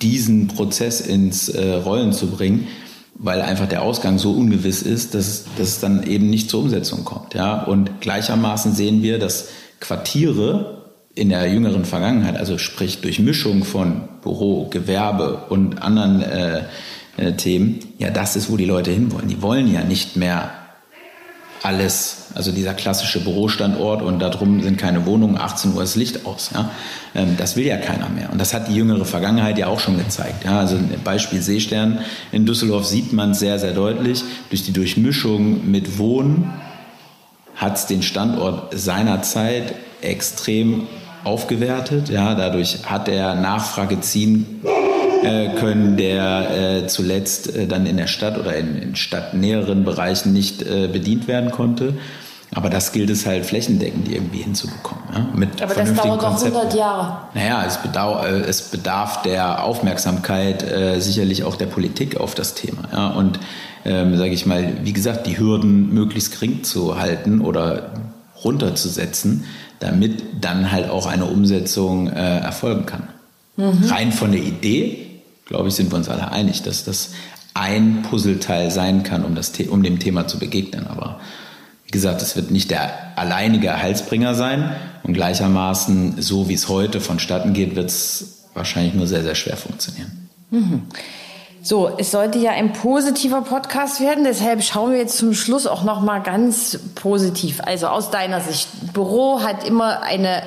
diesen 0.04 0.48
Prozess 0.48 1.02
ins 1.02 1.50
äh, 1.50 1.74
Rollen 1.76 2.14
zu 2.14 2.28
bringen, 2.28 2.68
weil 3.16 3.42
einfach 3.42 3.68
der 3.68 3.82
Ausgang 3.82 4.20
so 4.20 4.32
ungewiss 4.32 4.82
ist, 4.82 5.16
dass, 5.16 5.46
dass 5.58 5.68
es 5.70 5.80
dann 5.80 6.04
eben 6.04 6.30
nicht 6.30 6.50
zur 6.50 6.62
Umsetzung 6.62 7.06
kommt. 7.06 7.34
Ja? 7.34 7.64
Und 7.64 8.02
gleichermaßen 8.02 8.74
sehen 8.74 9.02
wir, 9.02 9.18
dass 9.18 9.48
Quartiere 9.80 10.84
in 11.16 11.30
der 11.30 11.52
jüngeren 11.52 11.86
Vergangenheit, 11.86 12.38
also 12.38 12.58
sprich 12.58 13.02
durch 13.02 13.20
Mischung 13.20 13.64
von 13.64 14.10
Büro, 14.22 14.68
Gewerbe 14.70 15.46
und 15.50 15.82
anderen 15.82 16.22
äh, 16.22 16.64
äh, 17.18 17.34
Themen, 17.34 17.80
ja, 18.00 18.10
das 18.10 18.36
ist, 18.36 18.50
wo 18.50 18.58
die 18.58 18.66
Leute 18.66 18.92
hinwollen. 18.92 19.28
Die 19.28 19.42
wollen 19.42 19.72
ja 19.72 19.84
nicht 19.84 20.16
mehr 20.16 20.52
alles, 21.64 22.26
also 22.36 22.52
dieser 22.52 22.74
klassische 22.74 23.24
Bürostandort 23.24 24.02
und 24.02 24.20
darum 24.20 24.62
sind 24.62 24.78
keine 24.78 25.06
Wohnungen, 25.06 25.38
18 25.38 25.74
Uhr 25.74 25.84
ist 25.84 25.96
Licht 25.96 26.26
aus. 26.26 26.52
Ja? 26.54 26.70
Ähm, 27.16 27.36
das 27.38 27.56
will 27.56 27.66
ja 27.66 27.78
keiner 27.78 28.10
mehr. 28.10 28.32
Und 28.32 28.40
das 28.40 28.54
hat 28.54 28.68
die 28.68 28.76
jüngere 28.76 29.06
Vergangenheit 29.06 29.58
ja 29.58 29.68
auch 29.68 29.80
schon 29.80 29.98
gezeigt. 29.98 30.44
Ja? 30.44 30.60
Also 30.60 30.78
Beispiel 31.06 31.42
Seestern 31.42 32.00
in 32.34 32.46
Düsseldorf 32.46 32.86
sieht 32.86 33.14
man 33.14 33.34
sehr, 33.34 33.60
sehr 33.60 33.72
deutlich. 33.72 34.26
Durch 34.50 34.64
die 34.64 34.74
Durchmischung 34.74 35.72
mit 35.72 35.98
Wohnen 35.98 36.54
hat 37.56 37.78
es 37.78 37.86
den 37.86 38.04
Standort 38.04 38.78
seinerzeit 38.78 39.74
extrem 40.02 40.88
aufgewertet. 41.24 42.10
Ja? 42.10 42.36
Dadurch 42.36 42.80
hat 42.86 43.08
er 43.08 43.36
Nachfrage 43.36 44.02
ziehen 44.02 44.60
äh, 45.24 45.56
können, 45.60 45.98
der 45.98 46.84
äh, 46.84 46.88
zuletzt 46.88 47.56
äh, 47.56 47.68
dann 47.68 47.86
in 47.86 47.98
der 47.98 48.08
Stadt 48.08 48.38
oder 48.38 48.56
in, 48.56 48.76
in 48.76 48.96
stadtnäheren 48.96 49.84
Bereichen 49.84 50.34
nicht 50.34 50.62
äh, 50.62 50.88
bedient 50.88 51.28
werden 51.28 51.52
konnte. 51.52 51.96
Aber 52.56 52.70
das 52.70 52.92
gilt 52.92 53.10
es 53.10 53.26
halt 53.26 53.46
flächendeckend 53.46 54.10
irgendwie 54.10 54.40
hinzubekommen. 54.40 55.04
Ja? 55.14 55.28
Mit 55.34 55.62
Aber 55.62 55.74
das 55.74 55.94
dauert 55.94 56.22
noch 56.22 56.44
100 56.44 56.74
Jahre. 56.76 57.18
Naja, 57.34 57.64
es, 57.66 57.78
bedarf, 57.78 58.26
äh, 58.26 58.42
es 58.42 58.62
bedarf 58.62 59.24
der 59.24 59.64
Aufmerksamkeit 59.64 60.64
äh, 60.64 61.00
sicherlich 61.00 61.44
auch 61.44 61.56
der 61.56 61.66
Politik 61.66 62.18
auf 62.18 62.36
das 62.36 62.54
Thema. 62.54 62.84
Ja? 62.92 63.08
Und 63.08 63.40
ähm, 63.86 64.18
sage 64.18 64.32
ich 64.32 64.46
mal, 64.46 64.74
wie 64.84 64.94
gesagt, 64.94 65.26
die 65.26 65.40
Hürden 65.40 65.94
möglichst 65.94 66.34
gering 66.34 66.64
zu 66.64 67.00
halten 67.00 67.42
oder 67.42 67.92
runterzusetzen, 68.44 69.46
damit 69.80 70.24
dann 70.42 70.72
halt 70.72 70.90
auch 70.90 71.08
eine 71.08 71.26
Umsetzung 71.26 72.08
äh, 72.08 72.40
erfolgen 72.40 72.86
kann. 72.86 73.08
Mhm. 73.56 73.86
Rein 73.90 74.12
von 74.12 74.32
der 74.32 74.42
Idee 74.42 75.13
glaube 75.46 75.70
ich, 75.70 75.76
sind 75.76 75.92
wir 75.92 75.98
uns 75.98 76.10
alle 76.10 76.32
einig, 76.32 76.64
dass 76.64 76.84
das 76.84 77.12
ein 77.54 78.04
Puzzleteil 78.10 78.72
sein 78.72 79.04
kann, 79.04 79.24
um, 79.24 79.36
das, 79.36 79.52
um 79.70 79.84
dem 79.84 80.00
Thema 80.00 80.28
zu 80.28 80.40
begegnen. 80.40 80.88
Aber 80.88 81.20
wie 81.86 81.92
gesagt, 81.92 82.22
es 82.22 82.36
wird 82.36 82.52
nicht 82.52 82.72
der 82.72 83.18
alleinige 83.18 83.82
Heilsbringer 83.82 84.36
sein. 84.36 84.76
Und 85.04 85.14
gleichermaßen, 85.14 86.22
so 86.22 86.48
wie 86.50 86.54
es 86.54 86.70
heute 86.70 87.02
vonstatten 87.02 87.54
geht, 87.54 87.76
wird 87.76 87.90
es 87.90 88.46
wahrscheinlich 88.54 88.94
nur 88.94 89.06
sehr, 89.06 89.24
sehr 89.24 89.36
schwer 89.36 89.58
funktionieren. 89.58 90.30
Mhm. 90.50 90.84
So, 91.62 91.90
es 91.98 92.12
sollte 92.12 92.40
ja 92.40 92.52
ein 92.52 92.74
positiver 92.74 93.42
Podcast 93.42 94.02
werden, 94.02 94.26
deshalb 94.26 94.64
schauen 94.64 94.92
wir 94.92 94.98
jetzt 94.98 95.18
zum 95.18 95.34
Schluss 95.34 95.66
auch 95.66 95.84
noch 95.84 96.02
mal 96.02 96.20
ganz 96.20 96.78
positiv. 96.96 97.62
Also 97.64 97.88
aus 97.88 98.12
deiner 98.12 98.42
Sicht, 98.42 98.68
Büro 98.92 99.42
hat 99.42 99.66
immer 99.66 100.02
eine 100.02 100.44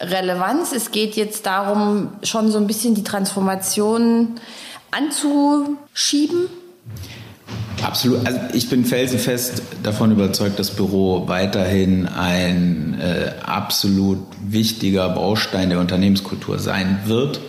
Relevanz. 0.00 0.72
Es 0.72 0.90
geht 0.90 1.16
jetzt 1.16 1.46
darum, 1.46 2.08
schon 2.22 2.50
so 2.50 2.58
ein 2.58 2.66
bisschen 2.66 2.94
die 2.94 3.04
Transformation 3.04 4.40
anzuschieben. 4.90 6.48
Absolut. 7.82 8.26
Also 8.26 8.40
ich 8.54 8.70
bin 8.70 8.84
felsenfest 8.84 9.62
davon 9.82 10.12
überzeugt, 10.12 10.58
dass 10.58 10.70
Büro 10.70 11.28
weiterhin 11.28 12.06
ein 12.06 12.98
äh, 13.00 13.32
absolut 13.44 14.20
wichtiger 14.40 15.08
Baustein 15.10 15.68
der 15.70 15.80
Unternehmenskultur 15.80 16.58
sein 16.58 17.00
wird 17.06 17.40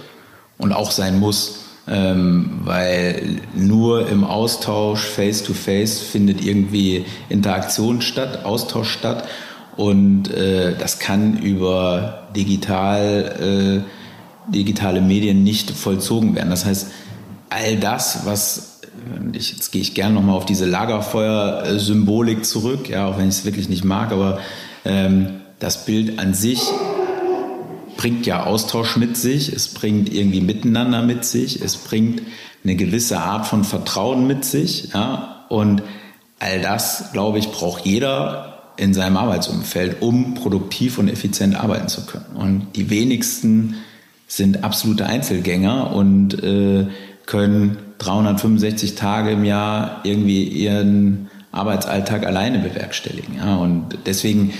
und 0.57 0.73
auch 0.73 0.91
sein 0.91 1.19
muss. 1.19 1.61
Ähm, 1.87 2.61
weil 2.63 3.41
nur 3.53 4.09
im 4.09 4.23
Austausch 4.23 5.01
face-to-face 5.01 6.01
-face 6.01 6.03
findet 6.03 6.43
irgendwie 6.43 7.05
Interaktion 7.29 8.01
statt, 8.01 8.43
Austausch 8.43 8.89
statt. 8.89 9.25
Und 9.77 10.29
äh, 10.33 10.75
das 10.77 10.99
kann 10.99 11.37
über 11.37 12.27
digital, 12.35 13.83
äh, 14.47 14.51
digitale 14.51 15.01
Medien 15.01 15.43
nicht 15.43 15.71
vollzogen 15.71 16.35
werden. 16.35 16.49
Das 16.49 16.65
heißt, 16.65 16.91
all 17.49 17.77
das, 17.77 18.25
was 18.25 18.75
ich, 19.33 19.51
jetzt 19.51 19.71
gehe 19.71 19.81
ich 19.81 19.93
gerne 19.93 20.15
nochmal 20.15 20.35
auf 20.35 20.45
diese 20.45 20.65
Lagerfeuer-Symbolik 20.65 22.45
zurück, 22.45 22.89
ja, 22.89 23.07
auch 23.07 23.17
wenn 23.17 23.29
ich 23.29 23.35
es 23.35 23.45
wirklich 23.45 23.69
nicht 23.69 23.83
mag, 23.83 24.11
aber 24.11 24.39
ähm, 24.83 25.41
das 25.59 25.85
Bild 25.85 26.19
an 26.19 26.33
sich 26.33 26.61
bringt 27.97 28.25
ja 28.25 28.43
Austausch 28.43 28.97
mit 28.97 29.17
sich, 29.17 29.53
es 29.53 29.69
bringt 29.69 30.13
irgendwie 30.13 30.41
Miteinander 30.41 31.01
mit 31.01 31.25
sich, 31.25 31.61
es 31.61 31.77
bringt 31.77 32.21
eine 32.63 32.75
gewisse 32.75 33.19
Art 33.19 33.45
von 33.45 33.63
Vertrauen 33.63 34.27
mit 34.27 34.43
sich, 34.45 34.89
ja, 34.93 35.45
und 35.49 35.83
all 36.39 36.61
das, 36.61 37.11
glaube 37.13 37.39
ich, 37.39 37.51
braucht 37.51 37.85
jeder 37.85 38.54
in 38.77 38.93
seinem 38.93 39.17
Arbeitsumfeld, 39.17 40.01
um 40.01 40.33
produktiv 40.33 40.97
und 40.97 41.07
effizient 41.07 41.55
arbeiten 41.55 41.87
zu 41.87 42.05
können. 42.05 42.35
Und 42.35 42.67
die 42.75 42.89
wenigsten 42.89 43.75
sind 44.27 44.63
absolute 44.63 45.05
Einzelgänger 45.05 45.93
und 45.93 46.41
äh, 46.43 46.87
können 47.25 47.77
365 47.99 48.95
Tage 48.95 49.31
im 49.31 49.45
Jahr 49.45 50.01
irgendwie 50.03 50.43
ihren 50.43 51.29
Arbeitsalltag 51.51 52.25
alleine 52.25 52.59
bewerkstelligen. 52.59 53.37
Ja? 53.37 53.55
Und 53.55 53.97
deswegen 54.05 54.53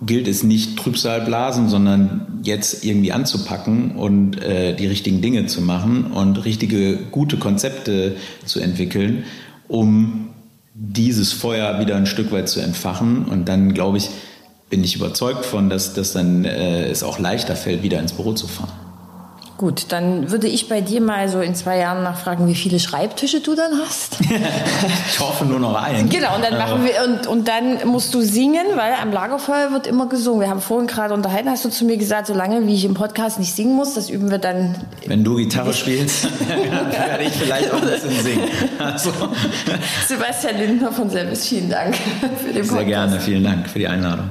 gilt 0.00 0.28
es 0.28 0.44
nicht 0.44 0.78
Trübsalblasen, 0.78 1.68
sondern 1.68 2.40
jetzt 2.44 2.84
irgendwie 2.84 3.12
anzupacken 3.12 3.96
und 3.96 4.40
äh, 4.40 4.74
die 4.76 4.86
richtigen 4.86 5.20
Dinge 5.20 5.46
zu 5.46 5.60
machen 5.60 6.12
und 6.12 6.44
richtige, 6.44 6.96
gute 7.10 7.36
Konzepte 7.36 8.14
zu 8.44 8.60
entwickeln, 8.60 9.24
um 9.66 10.28
dieses 10.80 11.32
Feuer 11.32 11.80
wieder 11.80 11.96
ein 11.96 12.06
Stück 12.06 12.30
weit 12.30 12.48
zu 12.48 12.60
entfachen. 12.60 13.24
Und 13.24 13.48
dann, 13.48 13.74
glaube 13.74 13.98
ich, 13.98 14.10
bin 14.70 14.84
ich 14.84 14.94
überzeugt 14.94 15.44
von, 15.44 15.68
dass, 15.68 15.94
dass 15.94 16.12
dann 16.12 16.44
äh, 16.44 16.88
es 16.88 17.02
auch 17.02 17.18
leichter 17.18 17.56
fällt, 17.56 17.82
wieder 17.82 17.98
ins 17.98 18.12
Büro 18.12 18.32
zu 18.32 18.46
fahren. 18.46 18.87
Gut, 19.58 19.86
dann 19.88 20.30
würde 20.30 20.46
ich 20.46 20.68
bei 20.68 20.80
dir 20.80 21.00
mal 21.00 21.28
so 21.28 21.40
in 21.40 21.52
zwei 21.56 21.78
Jahren 21.78 22.04
nachfragen, 22.04 22.46
wie 22.46 22.54
viele 22.54 22.78
Schreibtische 22.78 23.40
du 23.40 23.56
dann 23.56 23.72
hast. 23.84 24.18
ich 25.10 25.18
hoffe 25.18 25.44
nur 25.46 25.58
noch 25.58 25.74
einen. 25.74 26.08
Genau, 26.08 26.36
und 26.36 26.44
dann 26.44 26.56
machen 26.56 26.84
wir 26.84 26.92
und, 27.04 27.26
und 27.26 27.48
dann 27.48 27.84
musst 27.84 28.14
du 28.14 28.20
singen, 28.20 28.64
weil 28.76 28.92
am 29.02 29.10
Lagerfeuer 29.10 29.72
wird 29.72 29.88
immer 29.88 30.08
gesungen. 30.08 30.42
Wir 30.42 30.48
haben 30.48 30.60
vorhin 30.60 30.86
gerade 30.86 31.12
unterhalten, 31.12 31.50
hast 31.50 31.64
du 31.64 31.70
zu 31.70 31.84
mir 31.86 31.96
gesagt, 31.96 32.28
solange 32.28 32.68
wie 32.68 32.74
ich 32.76 32.84
im 32.84 32.94
Podcast 32.94 33.40
nicht 33.40 33.52
singen 33.52 33.74
muss, 33.74 33.94
das 33.94 34.10
üben 34.10 34.30
wir 34.30 34.38
dann. 34.38 34.76
Wenn 35.06 35.24
du 35.24 35.34
Gitarre 35.34 35.74
spielst, 35.74 36.28
werde 36.48 37.24
ich 37.24 37.32
vielleicht 37.32 37.72
auch 37.72 37.82
ein 37.82 37.88
bisschen 37.88 38.12
singen. 38.12 38.48
Also. 38.78 39.10
Sebastian 40.06 40.56
Lindner 40.56 40.92
von 40.92 41.10
Service, 41.10 41.48
vielen 41.48 41.68
Dank 41.68 41.96
für 41.96 42.52
den 42.52 42.62
Podcast. 42.62 42.70
Sehr 42.70 42.84
gerne, 42.84 43.18
vielen 43.18 43.42
Dank 43.42 43.68
für 43.68 43.80
die 43.80 43.88
Einladung. 43.88 44.30